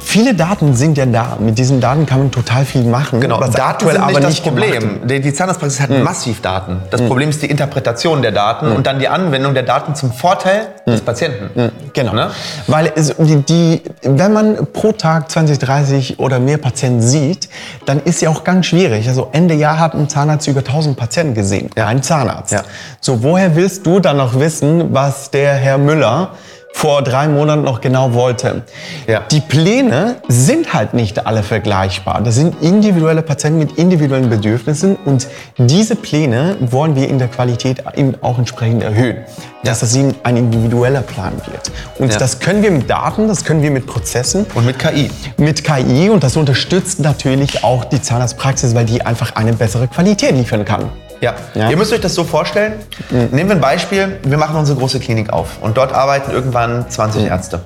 viele 0.00 0.34
Daten 0.34 0.74
sind 0.74 0.98
ja 0.98 1.06
da. 1.06 1.36
Mit 1.40 1.58
diesen 1.58 1.80
Daten 1.80 2.06
kann 2.06 2.18
man 2.18 2.30
total 2.30 2.64
viel 2.64 2.84
machen. 2.84 3.20
Genau, 3.20 3.40
was 3.40 3.50
Daten 3.50 3.70
aktuell 3.70 3.94
sind 3.94 4.06
nicht 4.06 4.16
aber 4.16 4.20
das 4.20 4.30
nicht 4.30 4.44
Hm. 4.44 4.52
Problem. 4.54 5.08
Die, 5.08 5.20
die 5.20 5.32
Zahnarztpraxis 5.32 5.80
hat 5.80 5.90
massiv 5.90 6.40
Daten. 6.40 6.82
Das 6.90 7.02
Problem 7.02 7.30
ist 7.30 7.42
die 7.42 7.50
Interpretation 7.50 8.22
der 8.22 8.32
Daten 8.32 8.72
und 8.72 8.86
dann 8.86 8.98
die 8.98 9.08
Anwendung 9.08 9.54
der 9.54 9.62
Daten 9.62 9.94
zum 9.94 10.12
Vorteil 10.12 10.68
des 10.86 11.00
Patienten. 11.00 11.70
Genau. 11.92 12.12
Ne? 12.12 12.30
Weil 12.66 12.92
es, 12.94 13.14
die, 13.18 13.36
die, 13.42 13.82
wenn 14.02 14.32
man 14.32 14.66
pro 14.72 14.92
Tag 14.92 15.30
20, 15.30 15.58
30 15.58 16.18
oder 16.18 16.38
mehr 16.38 16.58
Patienten 16.58 17.02
sieht, 17.02 17.48
dann 17.86 18.00
ist 18.00 18.20
ja 18.22 18.30
auch 18.30 18.44
ganz 18.44 18.66
schwierig. 18.66 19.08
Also 19.08 19.28
Ende 19.32 19.54
Jahr 19.54 19.78
hat 19.78 19.94
ein 19.94 20.08
Zahnarzt 20.08 20.46
über 20.48 20.60
1000 20.60 20.96
Patienten 20.96 21.34
gesehen. 21.34 21.70
Ein 21.76 22.02
Zahnarzt. 22.02 22.47
Ja. 22.50 22.62
So, 23.00 23.22
woher 23.22 23.54
willst 23.56 23.86
du 23.86 24.00
dann 24.00 24.16
noch 24.18 24.38
wissen, 24.38 24.92
was 24.94 25.30
der 25.30 25.54
Herr 25.54 25.78
Müller 25.78 26.30
vor 26.74 27.02
drei 27.02 27.26
Monaten 27.28 27.62
noch 27.62 27.80
genau 27.80 28.12
wollte? 28.14 28.62
Ja. 29.06 29.22
Die 29.30 29.40
Pläne 29.40 30.16
sind 30.28 30.74
halt 30.74 30.94
nicht 30.94 31.26
alle 31.26 31.42
vergleichbar. 31.42 32.20
Das 32.22 32.34
sind 32.36 32.62
individuelle 32.62 33.22
Patienten 33.22 33.58
mit 33.58 33.78
individuellen 33.78 34.28
Bedürfnissen 34.30 34.96
und 35.04 35.26
diese 35.56 35.96
Pläne 35.96 36.56
wollen 36.60 36.94
wir 36.94 37.08
in 37.08 37.18
der 37.18 37.28
Qualität 37.28 37.82
eben 37.96 38.14
auch 38.20 38.38
entsprechend 38.38 38.82
erhöhen. 38.82 39.16
Dass 39.64 39.80
das 39.80 39.96
eben 39.96 40.14
ein 40.22 40.36
individueller 40.36 41.00
Plan 41.00 41.32
wird. 41.46 41.72
Und 41.98 42.12
Ja. 42.12 42.18
das 42.18 42.38
können 42.38 42.62
wir 42.62 42.70
mit 42.70 42.88
Daten, 42.88 43.26
das 43.26 43.44
können 43.44 43.60
wir 43.62 43.72
mit 43.72 43.86
Prozessen, 43.86 44.46
Und 44.54 44.64
mit 44.66 44.78
KI. 44.78 45.10
mit 45.36 45.64
KI 45.64 46.10
und 46.10 46.22
das 46.22 46.36
unterstützt 46.36 47.00
natürlich 47.00 47.64
auch 47.64 47.84
die 47.86 48.00
Zahnarztpraxis, 48.00 48.74
weil 48.76 48.84
die 48.84 49.04
einfach 49.04 49.34
eine 49.34 49.52
bessere 49.54 49.88
Qualität 49.88 50.32
liefern 50.36 50.64
kann. 50.64 50.90
Ja. 51.20 51.34
Ja. 51.54 51.70
Ihr 51.70 51.76
müsst 51.76 51.92
euch 51.92 52.00
das 52.00 52.14
so 52.14 52.24
vorstellen. 52.24 52.74
Nehmen 53.10 53.48
wir 53.48 53.56
ein 53.56 53.60
Beispiel. 53.60 54.18
Wir 54.22 54.38
machen 54.38 54.56
unsere 54.56 54.78
große 54.78 55.00
Klinik 55.00 55.32
auf 55.32 55.58
und 55.60 55.76
dort 55.76 55.92
arbeiten 55.92 56.30
irgendwann 56.30 56.88
20 56.88 57.24
Ärzte. 57.24 57.60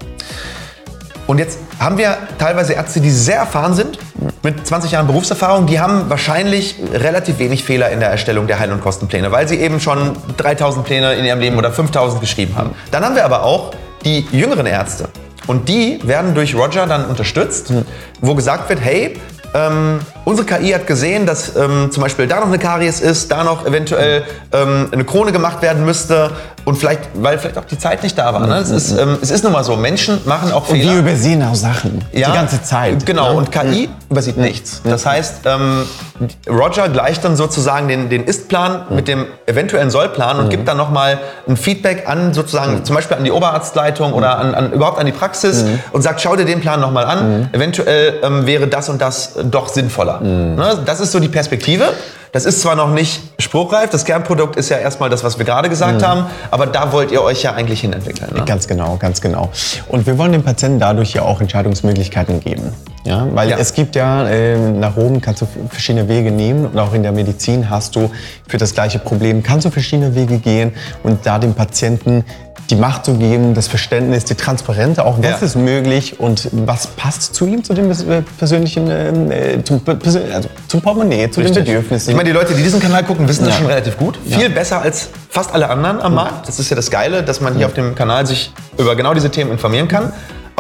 Und 1.26 1.38
jetzt 1.38 1.59
haben 1.78 1.99
wir 1.99 2.16
teilweise 2.38 2.73
Ärzte, 2.73 3.00
die 3.00 3.11
sehr 3.11 3.37
erfahren 3.37 3.75
sind, 3.75 3.99
mit 4.42 4.66
20 4.66 4.90
Jahren 4.90 5.06
Berufserfahrung, 5.06 5.66
die 5.66 5.78
haben 5.80 6.11
wahrscheinlich 6.11 6.76
relativ 6.92 7.38
wenig 7.38 7.62
Fehler 7.64 7.90
in 7.90 8.00
der 8.00 8.11
Erstellung 8.11 8.49
der 8.49 8.59
Heil- 8.59 8.73
und 8.73 8.80
Kostenpläne, 8.80 9.30
weil 9.30 9.47
sie 9.47 9.56
eben 9.56 9.78
schon 9.80 10.16
3000 10.37 10.85
Pläne 10.85 11.14
in 11.14 11.25
ihrem 11.25 11.38
Leben 11.38 11.56
oder 11.56 11.71
5000 11.71 12.21
geschrieben 12.21 12.56
haben. 12.56 12.71
Dann 12.90 13.04
haben 13.04 13.14
wir 13.14 13.25
aber 13.25 13.44
auch 13.44 13.73
die 14.04 14.26
jüngeren 14.32 14.66
Ärzte. 14.66 15.09
Und 15.47 15.68
die 15.68 16.00
werden 16.06 16.35
durch 16.35 16.54
Roger 16.54 16.87
dann 16.87 17.06
unterstützt, 17.06 17.73
wo 18.21 18.35
gesagt 18.35 18.68
wird, 18.68 18.80
hey, 18.80 19.14
ähm, 19.54 20.00
unsere 20.25 20.47
KI 20.47 20.71
hat 20.71 20.87
gesehen, 20.87 21.26
dass 21.26 21.54
ähm, 21.56 21.90
zum 21.90 22.02
Beispiel 22.02 22.26
da 22.26 22.40
noch 22.40 22.47
eine 22.47 22.59
Karies 22.59 23.00
ist, 23.00 23.30
da 23.30 23.44
noch 23.44 23.66
eventuell 23.66 24.25
ähm, 24.52 24.88
eine 24.90 25.04
Krone 25.04 25.32
gemacht 25.32 25.62
werden 25.62 25.85
müsste 25.85 26.30
und 26.64 26.76
vielleicht, 26.76 27.00
weil 27.14 27.38
vielleicht 27.38 27.59
auch 27.59 27.64
die 27.64 27.78
Zeit 27.78 28.02
nicht 28.02 28.16
da 28.16 28.33
war. 28.33 28.47
Ne? 28.47 28.57
Es, 28.57 28.71
ist, 28.71 28.92
ähm, 28.99 29.19
es 29.21 29.31
ist 29.31 29.45
nun 29.45 29.52
mal 29.52 29.64
so, 29.64 29.76
Menschen 29.76 30.21
machen 30.25 30.52
auch 30.52 30.69
Und 30.69 30.76
Fehler. 30.76 30.92
wir 30.92 30.99
übersehen 31.00 31.42
auch 31.42 31.54
Sachen 31.54 32.04
die 32.12 32.21
ganze 32.21 32.62
Zeit. 32.62 33.04
Genau, 33.04 33.33
ne? 33.33 33.38
und 33.38 33.52
KI 33.52 33.88
übersieht 34.11 34.37
nichts. 34.37 34.83
Das 34.85 35.07
heißt, 35.07 35.47
ähm, 35.47 35.85
Roger 36.49 36.88
gleicht 36.88 37.25
dann 37.25 37.37
sozusagen 37.37 37.88
den, 37.88 38.09
den 38.09 38.25
Ist-Plan 38.25 38.87
mit 38.90 39.09
dem 39.09 39.26
eventuellen 39.47 39.90
Soll-Plan 39.90 40.38
und 40.38 40.50
gibt 40.50 40.69
dann 40.69 40.76
nochmal 40.76 41.19
ein 41.49 41.57
Feedback 41.57 42.09
an 42.09 42.35
sozusagen, 42.35 42.85
zum 42.85 42.95
Beispiel 42.97 43.16
an 43.16 43.25
die 43.25 43.33
Oberarztleitung 43.33 44.12
oder 44.12 44.38
an, 44.38 44.54
an, 44.54 44.73
überhaupt 44.73 44.99
an 44.99 45.07
die 45.07 45.12
Praxis 45.12 45.64
und 45.92 46.02
sagt, 46.02 46.21
schau 46.21 46.37
dir 46.37 46.45
den 46.45 46.61
Plan 46.61 46.81
nochmal 46.81 47.04
an. 47.04 47.49
Eventuell 47.52 48.21
ähm, 48.23 48.47
wäre 48.47 48.69
das 48.69 48.88
und 48.88 49.00
das 49.00 49.35
doch 49.45 49.69
sinnvoller. 49.69 50.21
Ne? 50.21 50.78
Das 50.85 51.00
ist 51.00 51.12
so 51.12 51.19
die 51.19 51.28
Perspektive. 51.28 51.92
Das 52.33 52.47
ist 52.47 52.62
zwar 52.62 52.77
noch 52.77 52.91
nicht 52.95 53.21
spruchreif, 53.39 53.91
das 53.91 54.07
Kernprodukt 54.07 54.57
ist 54.57 54.71
ja 54.71 54.79
erstmal 54.79 55.11
das, 55.11 55.23
was 55.23 55.37
wir 55.37 55.45
gerade 55.45 55.69
gesagt 55.69 56.03
haben, 56.03 56.25
aber 56.51 56.65
da 56.67 56.91
wollt 56.91 57.12
ihr 57.12 57.23
euch 57.23 57.43
ja 57.43 57.53
eigentlich 57.53 57.83
hin 57.83 57.93
entwickeln. 57.93 58.31
Ne? 58.35 58.45
Ganz 58.47 58.67
genau, 58.67 58.97
ganz 58.97 59.21
genau. 59.21 59.51
Und 59.89 60.07
wir 60.07 60.17
wollen 60.17 60.33
den 60.33 60.43
Patienten 60.43 60.79
dadurch 60.81 61.12
ja 61.12 61.23
auch 61.23 61.43
Entscheidungsmöglichkeiten 61.43 62.41
geben. 62.41 62.73
Ja, 63.05 63.27
weil 63.35 63.51
Ja. 63.51 63.59
es 63.59 63.75
gibt 63.75 63.97
ja, 63.97 64.27
äh, 64.29 64.57
nach 64.57 64.97
oben 64.97 65.21
kannst 65.21 65.43
du 65.43 65.47
verschiedene 65.69 66.09
Wege 66.09 66.31
nehmen 66.31 66.65
und 66.67 66.79
auch 66.79 66.95
in 66.95 67.03
der 67.03 67.12
Medizin 67.12 67.69
hast 67.69 67.97
du 67.97 68.11
für 68.49 68.57
das 68.57 68.73
gleiche 68.73 68.99
Problem, 68.99 69.43
kannst 69.43 69.67
du 69.67 69.71
verschiedene 69.71 70.15
Wege 70.15 70.39
gehen 70.39 70.73
und 71.03 71.27
da 71.27 71.39
dem 71.39 71.53
Patienten 71.53 72.25
die 72.71 72.77
Macht 72.77 73.05
zu 73.05 73.15
geben, 73.15 73.55
das 73.55 73.67
Verständnis, 73.67 74.25
die 74.25 74.37
Transparenz, 74.37 74.99
auch 75.01 75.19
was 75.19 75.27
Ja. 75.41 75.47
ist 75.47 75.57
möglich 75.57 76.21
und 76.21 76.49
was 76.53 76.87
passt 76.87 77.35
zu 77.35 77.45
ihm, 77.47 77.65
zu 77.65 77.75
dem 77.75 77.91
äh, 77.91 78.23
persönlichen, 78.39 78.89
äh, 78.89 79.59
zum, 79.65 79.83
also 80.33 80.49
zum 80.69 80.81
Portemonnaie, 80.81 81.29
zu 81.29 81.41
den 81.41 81.49
Richtig. 81.49 81.67
Bedürfnissen. 81.67 82.15
Meine, 82.23 82.35
die 82.35 82.38
Leute, 82.38 82.55
die 82.55 82.62
diesen 82.62 82.79
Kanal 82.79 83.02
gucken, 83.02 83.26
wissen 83.26 83.45
das 83.45 83.57
schon 83.57 83.67
relativ 83.67 83.97
gut. 83.97 84.17
Viel 84.25 84.49
besser 84.49 84.81
als 84.81 85.09
fast 85.29 85.52
alle 85.52 85.69
anderen 85.69 86.00
am 86.00 86.14
Markt. 86.14 86.47
Das 86.47 86.61
ist 86.61 86.71
ja 86.71 86.76
das 86.76 86.88
Geile, 86.88 87.25
dass 87.25 87.41
man 87.41 87.57
hier 87.57 87.67
auf 87.67 87.75
dem 87.75 87.97
Kanal 87.97 88.29
sich 88.29 88.52
über 88.79 88.95
genau 88.95 89.12
diese 89.12 89.29
Themen 89.29 89.50
informieren 89.50 89.88
kann. 89.88 90.12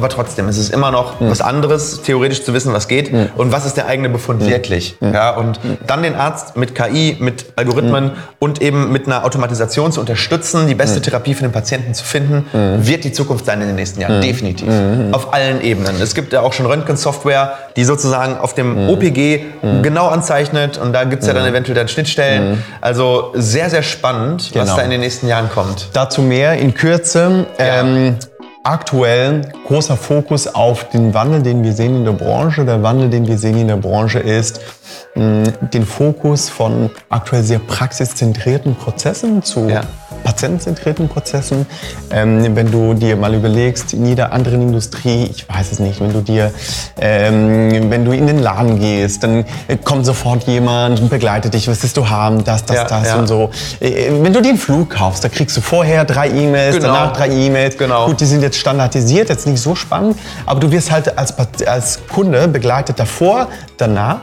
Aber 0.02 0.08
trotzdem, 0.08 0.48
es 0.48 0.58
ist 0.58 0.74
immer 0.74 0.90
noch 0.90 1.20
was 1.20 1.40
anderes, 1.40 2.02
theoretisch 2.02 2.42
zu 2.42 2.52
wissen, 2.52 2.72
was 2.72 2.88
geht 2.88 3.12
und 3.36 3.52
was 3.52 3.64
ist 3.66 3.76
der 3.76 3.86
eigene 3.86 4.08
Befund 4.08 4.44
wirklich. 4.44 4.96
Ja, 5.00 5.30
und 5.36 5.60
dann 5.86 6.02
den 6.02 6.16
Arzt 6.16 6.56
mit 6.56 6.74
KI, 6.74 7.16
mit 7.20 7.52
Algorithmen 7.54 8.10
und 8.40 8.60
eben 8.60 8.90
mit 8.90 9.06
einer 9.06 9.24
Automatisation 9.24 9.92
zu 9.92 10.00
unterstützen, 10.00 10.66
die 10.66 10.74
beste 10.74 11.00
Therapie 11.00 11.34
für 11.34 11.42
den 11.44 11.52
Patienten 11.52 11.94
zu 11.94 12.02
finden, 12.04 12.46
wird 12.84 13.04
die 13.04 13.12
Zukunft 13.12 13.46
sein 13.46 13.60
in 13.60 13.68
den 13.68 13.76
nächsten 13.76 14.00
Jahren. 14.00 14.20
Definitiv. 14.20 14.66
Auf 15.12 15.32
allen 15.32 15.62
Ebenen. 15.62 15.94
Es 16.02 16.16
gibt 16.16 16.32
ja 16.32 16.40
auch 16.40 16.52
schon 16.52 16.66
Röntgensoftware, 16.66 17.52
die 17.76 17.84
sozusagen 17.84 18.38
auf 18.38 18.54
dem 18.54 18.88
OPG 18.88 19.44
genau 19.82 20.08
anzeichnet 20.08 20.78
und 20.78 20.92
da 20.94 21.04
gibt 21.04 21.22
es 21.22 21.28
ja 21.28 21.32
dann 21.34 21.46
eventuell 21.46 21.76
dann 21.76 21.86
Schnittstellen. 21.86 22.64
Also 22.80 23.30
sehr, 23.34 23.70
sehr 23.70 23.84
spannend, 23.84 24.50
was 24.52 24.62
Genau. 24.64 24.76
da 24.76 24.82
in 24.82 24.90
den 24.90 25.00
nächsten 25.00 25.28
Jahren 25.28 25.48
kommt. 25.48 25.90
Dazu 25.92 26.22
mehr 26.22 26.54
in 26.54 26.74
Kürze. 26.74 27.46
Ähm, 27.60 28.16
aktuell 28.64 29.42
großer 29.66 29.96
Fokus 29.96 30.46
auf 30.46 30.88
den 30.90 31.14
Wandel, 31.14 31.42
den 31.42 31.64
wir 31.64 31.72
sehen 31.72 31.96
in 31.96 32.04
der 32.04 32.12
Branche. 32.12 32.64
Der 32.64 32.82
Wandel, 32.82 33.10
den 33.10 33.26
wir 33.26 33.38
sehen 33.38 33.58
in 33.58 33.68
der 33.68 33.76
Branche 33.76 34.18
ist, 34.18 34.60
den 35.14 35.84
Fokus 35.86 36.48
von 36.48 36.90
aktuell 37.08 37.42
sehr 37.42 37.58
praxiszentrierten 37.58 38.74
Prozessen 38.74 39.42
zu 39.42 39.68
Ja. 39.68 39.82
Patientenzentrierten 40.22 41.08
Prozessen. 41.08 41.66
Ähm, 42.10 42.54
wenn 42.56 42.70
du 42.70 42.94
dir 42.94 43.16
mal 43.16 43.34
überlegst, 43.34 43.92
in 43.92 44.06
jeder 44.06 44.32
anderen 44.32 44.62
Industrie, 44.62 45.24
ich 45.34 45.48
weiß 45.48 45.72
es 45.72 45.78
nicht, 45.78 46.00
wenn 46.00 46.12
du 46.12 46.20
dir, 46.20 46.52
ähm, 47.00 47.90
wenn 47.90 48.04
du 48.04 48.12
in 48.12 48.26
den 48.26 48.38
Laden 48.38 48.78
gehst, 48.78 49.22
dann 49.22 49.44
äh, 49.68 49.76
kommt 49.76 50.06
sofort 50.06 50.44
jemand 50.44 51.00
und 51.00 51.10
begleitet 51.10 51.54
dich, 51.54 51.68
was 51.68 51.82
willst 51.82 51.96
du 51.96 52.08
haben, 52.08 52.44
das, 52.44 52.64
das, 52.64 52.76
Ja, 52.76 52.84
das 52.84 53.08
ja. 53.08 53.16
und 53.16 53.26
so. 53.26 53.50
Äh, 53.80 54.10
Wenn 54.20 54.32
du 54.32 54.40
den 54.40 54.56
Flug 54.56 54.90
kaufst, 54.90 55.24
da 55.24 55.28
kriegst 55.28 55.56
du 55.56 55.60
vorher 55.60 56.04
drei 56.04 56.28
E-Mails, 56.28 56.76
Genau. 56.76 56.88
danach 56.88 57.12
drei 57.16 57.28
E-Mails. 57.28 57.76
Genau. 57.76 58.06
Gut, 58.06 58.20
die 58.20 58.26
sind 58.26 58.42
jetzt 58.42 58.56
standardisiert, 58.58 59.28
jetzt 59.28 59.46
nicht 59.46 59.60
so 59.60 59.74
spannend, 59.74 60.16
aber 60.46 60.60
du 60.60 60.70
wirst 60.70 60.90
halt 60.90 61.16
als, 61.18 61.34
als 61.66 62.00
Kunde 62.08 62.48
begleitet 62.48 62.98
davor, 62.98 63.48
danach. 63.76 64.20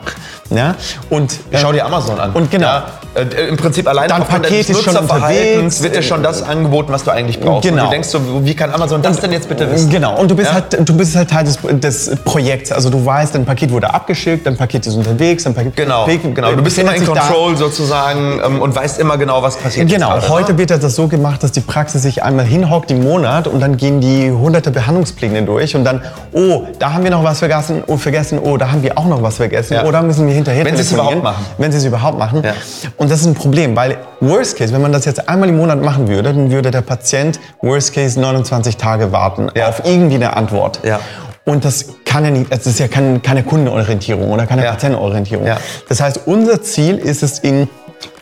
Ja? 0.52 0.76
Und, 1.10 1.38
Schau 1.54 1.72
dir 1.72 1.86
Amazon 1.86 2.20
an. 2.20 2.32
Und 2.32 2.50
genau. 2.52 2.68
Ja, 2.68 2.84
äh, 3.16 3.48
Im 3.50 3.58
Prinzip 3.58 3.88
allein 3.88 4.08
Dein 4.10 4.22
aufgrund 4.22 4.44
Paket 4.44 4.68
deines 4.68 4.70
ist 4.70 4.84
schon 4.84 4.94
Nutzerverhaltens 4.94 5.84
wird 5.84 5.96
dir 5.96 6.04
schon 6.04 6.24
das 6.24 6.42
angeboten, 6.44 6.92
was 6.92 7.04
du 7.04 7.12
eigentlich 7.12 7.40
brauchst. 7.40 7.66
Und 7.66 7.72
Genau. 7.72 7.86
du 7.86 7.90
denkst 7.92 8.08
so, 8.10 8.20
wie 8.44 8.56
kann 8.56 8.72
Amazon 8.72 9.02
das 9.02 9.20
denn 9.20 9.32
jetzt 9.32 9.48
bitte 9.50 9.70
wissen? 9.72 9.90
Genau, 9.90 10.18
und 10.20 10.30
du 10.32 10.36
bist, 10.36 10.50
Ja? 10.50 10.56
halt, 10.56 10.78
du 10.90 10.96
bist 10.98 11.16
halt 11.16 11.30
Teil 11.30 11.44
des, 11.44 11.58
des 11.62 12.16
Projekts. 12.26 12.72
Also 12.72 12.90
du 12.90 13.04
weißt, 13.06 13.36
dein 13.36 13.46
Paket 13.46 13.72
wurde 13.72 13.94
abgeschickt, 13.94 14.46
dein 14.46 14.58
Paket 14.58 14.86
ist 14.88 14.96
unterwegs, 14.96 15.44
dein 15.44 15.54
Paket 15.54 15.76
Genau, 15.76 16.06
Paket- 16.06 16.34
genau. 16.36 16.52
Du 16.54 16.62
bist 16.64 16.78
immer 16.78 16.96
in. 16.96 17.06
Control 17.06 17.56
sozusagen 17.58 18.40
ähm, 18.46 18.62
und 18.62 18.76
weißt 18.76 19.00
immer 19.00 19.18
genau, 19.18 19.42
was 19.42 19.56
passiert. 19.58 19.90
Genau, 19.90 20.10
gerade, 20.10 20.22
ne? 20.22 20.30
heute 20.30 20.58
wird 20.58 20.70
das 20.72 20.96
so 20.96 21.08
gemacht, 21.08 21.42
dass 21.44 21.52
die 21.52 21.62
Praxis 21.62 22.02
sich 22.04 22.24
einmal 22.24 22.46
hinhockt 22.46 22.92
im 22.92 23.04
Monat 23.04 23.48
und 23.48 23.60
dann 23.60 23.78
gehen 23.78 24.02
die 24.02 24.30
hunderte 24.32 24.70
Behandlungspläne 24.72 25.44
durch 25.44 25.76
und 25.76 25.84
dann, 25.84 26.02
oh, 26.34 26.64
da 26.78 26.94
haben 26.94 27.04
wir 27.04 27.12
noch 27.12 27.24
was 27.24 27.40
vergessen, 27.40 27.84
oh, 27.88 27.98
vergessen, 27.98 28.40
oh, 28.40 28.58
da 28.58 28.72
haben 28.72 28.84
wir 28.84 28.98
auch 28.98 29.06
noch 29.06 29.22
was 29.24 29.38
vergessen, 29.38 29.74
Ja. 29.74 29.84
oh, 29.86 29.92
da 29.92 30.02
müssen 30.02 30.28
wir 30.28 30.34
hinterher 30.40 30.66
Wenn 30.66 30.76
sie 30.76 30.82
es 30.82 30.92
überhaupt 30.92 31.24
machen. 31.24 31.46
Wenn 31.58 31.72
sie 31.72 31.78
es 31.78 31.86
überhaupt 31.86 32.18
machen. 32.18 32.44
Ja. 32.44 32.54
Und 32.98 33.12
das 33.12 33.22
ist 33.22 33.28
ein 33.28 33.36
Problem, 33.36 33.76
weil 33.76 33.98
Worst 34.20 34.58
Case, 34.58 34.74
wenn 34.74 34.82
man 34.82 34.92
das 34.92 35.06
jetzt 35.06 35.30
einmal 35.30 35.50
im 35.50 35.58
Monat 35.58 35.82
machen 35.82 36.08
würde, 36.08 36.34
dann 36.34 36.52
würde 36.52 36.72
der 36.72 36.82
Patient 36.82 37.40
Worst 37.62 37.94
Case 37.94 38.20
29 38.20 38.78
Tage 38.78 39.12
warten 39.12 39.50
Ja. 39.56 39.70
auf 39.70 39.82
irgendwie 39.86 40.16
eine 40.16 40.36
Antwort. 40.36 40.80
Ja. 40.84 41.00
Und 41.46 41.66
das 41.66 41.86
kann 42.06 42.26
ja 42.26 42.32
nicht, 42.32 42.52
das 42.52 42.68
ist 42.68 42.80
ja 42.80 42.88
kein, 42.88 43.22
keine 43.22 43.44
Kundenorientierung 43.44 44.30
oder 44.32 44.46
keine. 44.46 44.64
Patientenorientierung. 44.64 45.48
Das 45.88 46.02
heißt, 46.02 46.22
unser 46.26 46.62
Ziel 46.62 46.98
ist 46.98 47.24
es, 47.24 47.40
in 47.40 47.68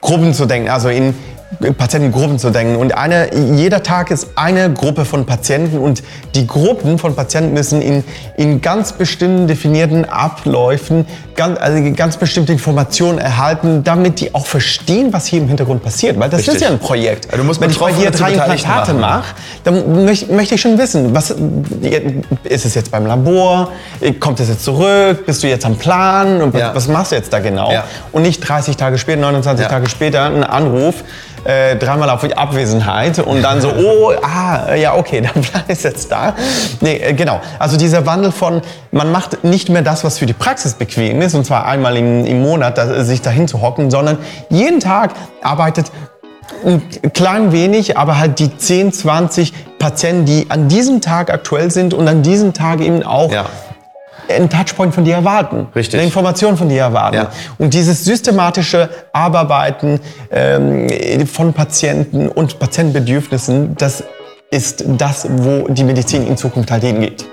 Gruppen 0.01 0.33
zu 0.33 0.45
denken, 0.45 0.69
also 0.69 0.89
in 0.89 1.13
Patientengruppen 1.77 2.39
zu 2.39 2.49
denken. 2.49 2.75
Und 2.75 2.93
eine, 2.93 3.33
jeder 3.55 3.81
Tag 3.81 4.11
ist 4.11 4.31
eine 4.35 4.71
Gruppe 4.71 5.05
von 5.05 5.25
Patienten 5.25 5.77
und 5.77 6.03
die 6.35 6.45
Gruppen 6.45 6.99
von 6.99 7.15
Patienten 7.15 7.53
müssen 7.53 7.81
in, 7.81 8.03
in 8.35 8.59
ganz 8.61 8.91
bestimmten 8.91 9.47
definierten 9.47 10.03
Abläufen 10.05 11.05
ganz, 11.35 11.57
also 11.59 11.81
ganz 11.93 12.17
bestimmte 12.17 12.51
Informationen 12.51 13.17
erhalten, 13.17 13.83
damit 13.85 14.19
die 14.19 14.35
auch 14.35 14.45
verstehen, 14.45 15.13
was 15.13 15.25
hier 15.27 15.39
im 15.39 15.47
Hintergrund 15.47 15.83
passiert. 15.83 16.19
Weil 16.19 16.29
das 16.29 16.39
Richtig. 16.39 16.55
ist 16.55 16.61
ja 16.63 16.67
ein 16.67 16.79
Projekt. 16.79 17.31
Ja, 17.31 17.37
du 17.37 17.45
musst 17.45 17.61
Wenn 17.61 17.69
ich 17.69 17.79
bei 17.79 17.93
dir 17.93 18.11
drei 18.11 18.33
Implantate 18.33 18.93
mache, 18.93 19.35
dann 19.63 20.03
möchte, 20.03 20.33
möchte 20.33 20.55
ich 20.55 20.61
schon 20.61 20.77
wissen, 20.77 21.15
was, 21.15 21.33
ist 22.43 22.65
es 22.65 22.75
jetzt 22.75 22.91
beim 22.91 23.05
Labor? 23.05 23.71
Kommt 24.19 24.41
es 24.41 24.49
jetzt 24.49 24.65
zurück? 24.65 25.25
Bist 25.25 25.43
du 25.43 25.47
jetzt 25.47 25.65
am 25.65 25.77
Plan? 25.77 26.41
Und 26.41 26.53
was, 26.53 26.59
Ja. 26.59 26.75
was 26.75 26.87
machst 26.89 27.13
du 27.13 27.15
jetzt 27.15 27.31
da 27.31 27.39
genau? 27.39 27.71
Ja. 27.71 27.85
Und 28.11 28.23
nicht 28.23 28.41
30 28.41 28.75
Tage 28.75 28.97
später, 28.97 29.21
29 29.21 29.63
Ja. 29.63 29.69
Tage 29.69 29.89
später, 29.89 30.25
ein 30.25 30.43
Anruf. 30.43 31.03
Äh, 31.47 31.77
dreimal 31.77 32.09
auf 32.09 32.23
Abwesenheit 32.23 33.19
und 33.19 33.41
dann 33.41 33.61
so, 33.61 33.69
oh, 33.69 34.11
ah, 34.21 34.75
ja, 34.75 34.95
okay, 34.95 35.21
der 35.33 35.39
Plan 35.39 35.63
ist 35.67 35.83
jetzt 35.83 36.11
da. 36.11 36.35
Nee, 36.81 36.97
äh, 36.97 37.13
genau. 37.13 37.39
Also 37.57 37.77
dieser 37.77 38.05
Wandel 38.05 38.31
von, 38.31 38.61
man 38.91 39.11
macht 39.11 39.45
nicht 39.45 39.69
mehr 39.69 39.81
das, 39.81 40.03
was 40.03 40.17
für 40.19 40.25
die 40.25 40.33
Praxis 40.33 40.73
bequem 40.73 41.21
ist, 41.21 41.35
und 41.35 41.45
zwar 41.45 41.65
einmal 41.65 41.95
im, 41.95 42.25
im 42.25 42.41
Monat, 42.41 42.77
da, 42.77 43.03
sich 43.03 43.21
dahin 43.21 43.47
zu 43.47 43.61
hocken, 43.61 43.89
sondern 43.89 44.17
jeden 44.49 44.81
Tag 44.81 45.13
arbeitet 45.41 45.91
ein 46.65 46.81
klein 47.13 47.51
wenig, 47.51 47.97
aber 47.97 48.19
halt 48.19 48.39
die 48.39 48.55
10, 48.57 48.91
20 48.91 49.53
Patienten, 49.79 50.25
die 50.25 50.47
an 50.49 50.67
diesem 50.67 51.01
Tag 51.01 51.31
aktuell 51.31 51.71
sind 51.71 51.93
und 51.93 52.07
an 52.07 52.23
diesem 52.23 52.53
Tag 52.53 52.81
eben 52.81 53.03
auch 53.03 53.31
Ja. 53.31 53.45
Einen 54.29 54.50
Touchpoint 54.50 54.93
von 54.93 55.03
dir 55.05 55.15
erwarten, 55.15 55.67
Richtig. 55.75 55.96
eine 56.00 56.03
Information 56.05 56.57
von 56.57 56.69
dir 56.69 56.81
erwarten. 56.81 57.15
Ja. 57.15 57.29
Und 57.57 57.74
dieses 57.74 58.03
systematische 58.05 58.89
Abarbeiten 59.13 60.00
ähm, 60.31 60.88
von 61.27 61.53
Patienten 61.53 62.27
und 62.27 62.60
Patientenbedürfnissen, 62.60 63.75
das 63.77 64.03
ist 64.51 64.84
das, 64.88 65.27
wo 65.29 65.67
die 65.67 65.84
Medizin 65.84 66.25
in 66.27 66.38
Zukunft 66.38 66.72
halt 66.72 66.84
hingeht. 66.84 67.25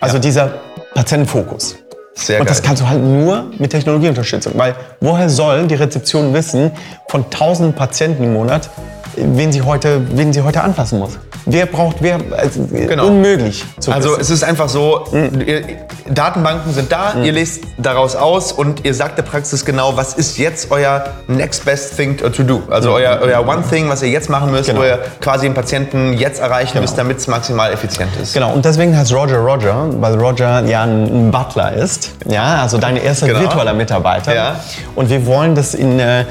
Also 0.00 0.16
Ja. 0.16 0.20
dieser 0.20 0.50
Patientenfokus. 0.94 1.76
Sehr 2.14 2.40
und 2.40 2.50
das 2.50 2.58
geil. 2.58 2.66
kannst 2.68 2.82
du 2.82 2.88
halt 2.88 3.02
nur 3.02 3.46
mit 3.58 3.70
Technologieunterstützung, 3.70 4.52
weil 4.56 4.74
woher 5.00 5.30
soll 5.30 5.66
die 5.66 5.74
Rezeption 5.76 6.34
wissen 6.34 6.70
von 7.08 7.24
1000 7.24 7.74
Patienten 7.74 8.24
im 8.24 8.34
Monat, 8.34 8.68
wen 9.16 9.50
sie 9.50 9.62
heute, 9.62 10.02
wen 10.16 10.30
sie 10.32 10.42
heute 10.42 10.62
anfassen 10.62 10.98
muss? 10.98 11.18
Wer 11.46 11.66
braucht, 11.66 11.96
wer, 12.00 12.18
also, 12.36 12.68
Genau. 12.70 13.06
unmöglich 13.08 13.64
Also 13.90 14.10
wissen. 14.10 14.20
es 14.20 14.30
ist 14.30 14.44
einfach 14.44 14.68
so, 14.68 15.04
ihr, 15.12 15.62
Datenbanken 16.08 16.72
sind 16.72 16.90
da, 16.92 17.14
Mhm. 17.16 17.24
ihr 17.24 17.32
lest 17.32 17.62
daraus 17.78 18.14
aus 18.16 18.52
und 18.52 18.84
ihr 18.84 18.94
sagt 18.94 19.18
der 19.18 19.22
Praxis 19.22 19.64
genau, 19.64 19.96
was 19.96 20.14
ist 20.14 20.38
jetzt 20.38 20.70
euer 20.70 21.04
next 21.28 21.64
best 21.64 21.96
thing 21.96 22.16
to 22.16 22.28
do. 22.42 22.62
Also 22.70 22.92
euer, 22.92 23.18
euer 23.22 23.46
one 23.46 23.62
thing, 23.68 23.88
was 23.88 24.02
ihr 24.02 24.08
jetzt 24.10 24.28
machen 24.30 24.50
müsst, 24.50 24.68
Mhm. 24.68 24.74
Genau. 24.74 24.80
wo 24.82 24.88
ihr 24.88 24.98
quasi 25.20 25.46
den 25.46 25.54
Patienten 25.54 26.12
jetzt 26.14 26.40
erreichen 26.40 26.80
müsst, 26.80 26.96
damit 26.98 27.18
es 27.18 27.26
maximal 27.26 27.72
effizient 27.72 28.10
ist. 28.20 28.34
Genau, 28.34 28.52
und 28.52 28.64
deswegen 28.64 28.96
heißt 28.96 29.12
Roger 29.12 29.38
Roger, 29.38 29.86
weil 30.00 30.14
Roger 30.18 30.64
ja 30.64 30.82
ein 30.84 31.30
Butler 31.30 31.72
ist. 31.72 32.10
Ja, 32.28 32.62
also 32.62 32.78
dein 32.78 32.96
erster 32.96 33.26
Genau. 33.26 33.40
virtueller 33.40 33.74
Mitarbeiter. 33.74 34.34
Ja. 34.34 34.56
Und 34.94 35.10
wir 35.10 35.26
wollen, 35.26 35.54
dass 35.54 35.74
in, 35.74 35.98
äh, 36.00 36.24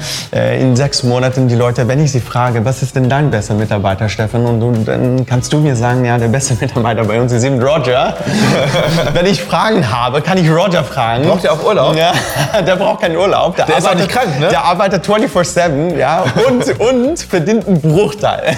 in 0.60 0.76
sechs 0.76 1.02
Monaten 1.02 1.48
die 1.48 1.54
Leute, 1.54 1.86
wenn 1.88 2.02
ich 2.02 2.12
sie 2.12 2.20
frage, 2.20 2.64
was 2.64 2.82
ist 2.82 2.96
denn 2.96 3.08
dein 3.08 3.30
bester 3.30 3.54
Mitarbeiter, 3.54 4.08
Stefan? 4.08 4.46
Und 4.46 4.60
du, 4.60 4.72
dann 4.84 5.01
kannst 5.28 5.52
du 5.52 5.58
mir 5.58 5.76
sagen, 5.76 6.04
ja, 6.04 6.18
der 6.18 6.28
beste 6.28 6.54
Mitarbeiter 6.60 7.04
bei 7.04 7.20
uns 7.20 7.32
ist 7.32 7.44
eben 7.44 7.62
Roger. 7.62 8.14
wenn 9.12 9.26
ich 9.26 9.42
Fragen 9.42 9.90
habe, 9.90 10.20
kann 10.22 10.38
ich 10.38 10.50
Roger 10.50 10.84
fragen. 10.84 11.24
Braucht 11.26 11.44
der 11.44 11.52
auch 11.52 11.64
Urlaub? 11.64 11.96
Ja, 11.96 12.12
der 12.66 12.76
braucht 12.76 13.00
keinen 13.02 13.16
Urlaub. 13.16 13.56
Der 13.56 13.76
ist 13.76 13.88
auch 13.88 13.94
nicht 13.94 14.08
krank, 14.08 14.38
ne? 14.40 14.48
Der 14.48 14.64
arbeitet 14.64 15.04
24-7, 15.06 15.96
ja, 15.96 16.24
und, 16.48 16.80
und 16.80 17.18
verdient 17.20 17.66
einen 17.66 17.80
Bruchteil. 17.80 18.56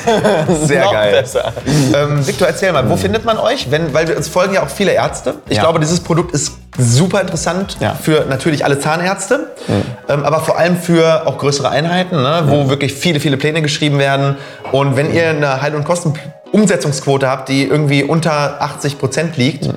Sehr 0.64 0.84
geil. 0.84 1.12
Besser. 1.12 1.52
Ähm, 1.94 2.26
Victor, 2.26 2.48
erzähl 2.48 2.72
mal, 2.72 2.88
wo 2.88 2.96
findet 2.96 3.24
man 3.24 3.38
euch? 3.38 3.70
Wenn, 3.70 3.92
weil 3.94 4.10
uns 4.12 4.28
folgen 4.28 4.54
ja 4.54 4.62
auch 4.62 4.68
viele 4.68 4.92
Ärzte. 4.92 5.34
Ich 5.48 5.56
Ja. 5.56 5.62
glaube, 5.62 5.80
dieses 5.80 6.00
Produkt 6.00 6.32
ist 6.32 6.52
super 6.78 7.20
interessant 7.20 7.76
Ja. 7.80 7.94
für 7.94 8.24
natürlich 8.28 8.64
alle 8.64 8.78
Zahnärzte, 8.80 9.50
ähm, 10.08 10.24
aber 10.24 10.40
vor 10.40 10.58
allem 10.58 10.76
für 10.76 11.26
auch 11.26 11.38
größere 11.38 11.68
Einheiten, 11.68 12.16
ne, 12.16 12.44
wo 12.46 12.68
wirklich 12.68 12.92
viele, 12.94 13.20
viele 13.20 13.36
Pläne 13.36 13.62
geschrieben 13.62 13.98
werden. 13.98 14.36
Und 14.72 14.96
wenn 14.96 15.12
ihr 15.14 15.28
eine 15.30 15.62
Heil- 15.62 15.74
und 15.74 15.84
Kostenumsetzungsquote 15.84 17.28
habt, 17.28 17.48
die 17.48 17.64
irgendwie 17.64 18.02
unter 18.02 18.60
80 18.62 18.98
Prozent 18.98 19.36
liegt, 19.36 19.68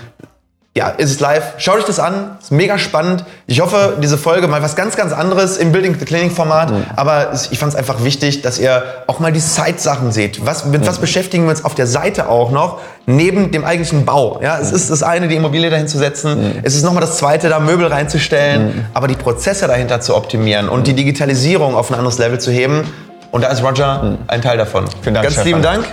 ja, 0.80 0.88
ist 0.89 1.12
es 1.12 1.20
live. 1.20 1.44
Schaut 1.58 1.78
euch 1.80 1.84
das 1.86 2.00
an, 2.00 2.38
ist 2.42 2.52
mega 2.52 2.78
spannend. 2.78 3.26
Ich 3.48 3.60
hoffe, 3.60 3.98
diese 4.02 4.18
Folge 4.18 4.48
mal 4.48 4.62
was 4.63 4.78
ganz, 4.78 4.96
ganz 4.96 5.12
anderes 5.12 5.58
im 5.58 5.74
Building 5.74 5.98
the 6.00 6.06
Clinic 6.06 6.32
Format. 6.32 6.72
Mhm. 6.72 6.86
Aber 6.96 7.34
ich 7.52 7.60
fand 7.60 7.74
es 7.74 7.78
einfach 7.78 8.04
wichtig, 8.04 8.42
dass 8.42 8.58
ihr 8.60 8.82
auch 9.08 9.20
mal 9.20 9.34
die 9.34 9.42
Side-Sachen 9.42 10.13
seht. 10.13 10.46
Was, 10.46 10.63
mit 10.65 10.82
Mhm. 10.82 10.88
was 10.88 11.00
beschäftigen 11.00 11.44
wir 11.44 11.50
uns 11.52 11.65
auf 11.65 11.76
der 11.76 11.86
Seite 11.86 12.30
auch 12.30 12.50
noch, 12.52 12.80
neben 13.06 13.52
dem 13.52 13.65
eigentlichen 13.65 14.06
Bau? 14.06 14.39
Ja, 14.42 14.56
Mhm. 14.56 14.62
es 14.63 14.72
ist 14.72 14.89
das 14.89 15.04
eine, 15.04 15.28
die 15.28 15.36
Immobilie 15.36 15.70
dahin 15.70 15.89
zu 15.89 15.98
setzen. 15.98 16.60
Es 16.63 16.76
ist 16.76 16.84
nochmal 16.84 17.02
das 17.02 17.18
zweite, 17.18 17.50
da 17.50 17.60
Möbel 17.60 17.88
reinzustellen. 17.88 18.65
Mhm. 18.68 18.86
Aber 18.94 19.08
die 19.10 19.15
Prozesse 19.15 19.68
dahinter 19.68 20.00
zu 20.00 20.15
optimieren 20.15 20.70
und 20.70 20.88
die 20.88 20.94
Digitalisierung 20.94 21.76
auf 21.76 21.92
ein 21.92 21.96
anderes 21.96 22.18
Level 22.20 22.39
zu 22.39 22.52
heben. 22.52 22.84
Und 23.32 23.44
da 23.44 23.50
ist 23.50 23.62
Roger 23.62 24.18
ein 24.28 24.42
Teil 24.42 24.58
davon. 24.58 24.86
Mhm. 24.86 24.89
Vielen 25.02 25.13
Dank, 25.15 25.24
Ganz 25.26 25.34
Stefan. 25.34 25.48
lieben 25.48 25.62
Dank 25.62 25.86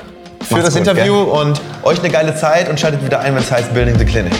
für 0.42 0.54
Macht's 0.54 0.66
das 0.66 0.74
gut, 0.74 0.86
Interview 0.86 1.18
und 1.22 1.60
euch 1.82 1.98
eine 1.98 2.08
geile 2.10 2.36
Zeit 2.36 2.68
und 2.68 2.78
schaltet 2.78 3.04
wieder 3.04 3.18
ein, 3.20 3.34
wenn 3.34 3.42
es 3.42 3.50
heißt 3.50 3.74
Building 3.74 3.98
the 3.98 4.04
Clinic. 4.04 4.32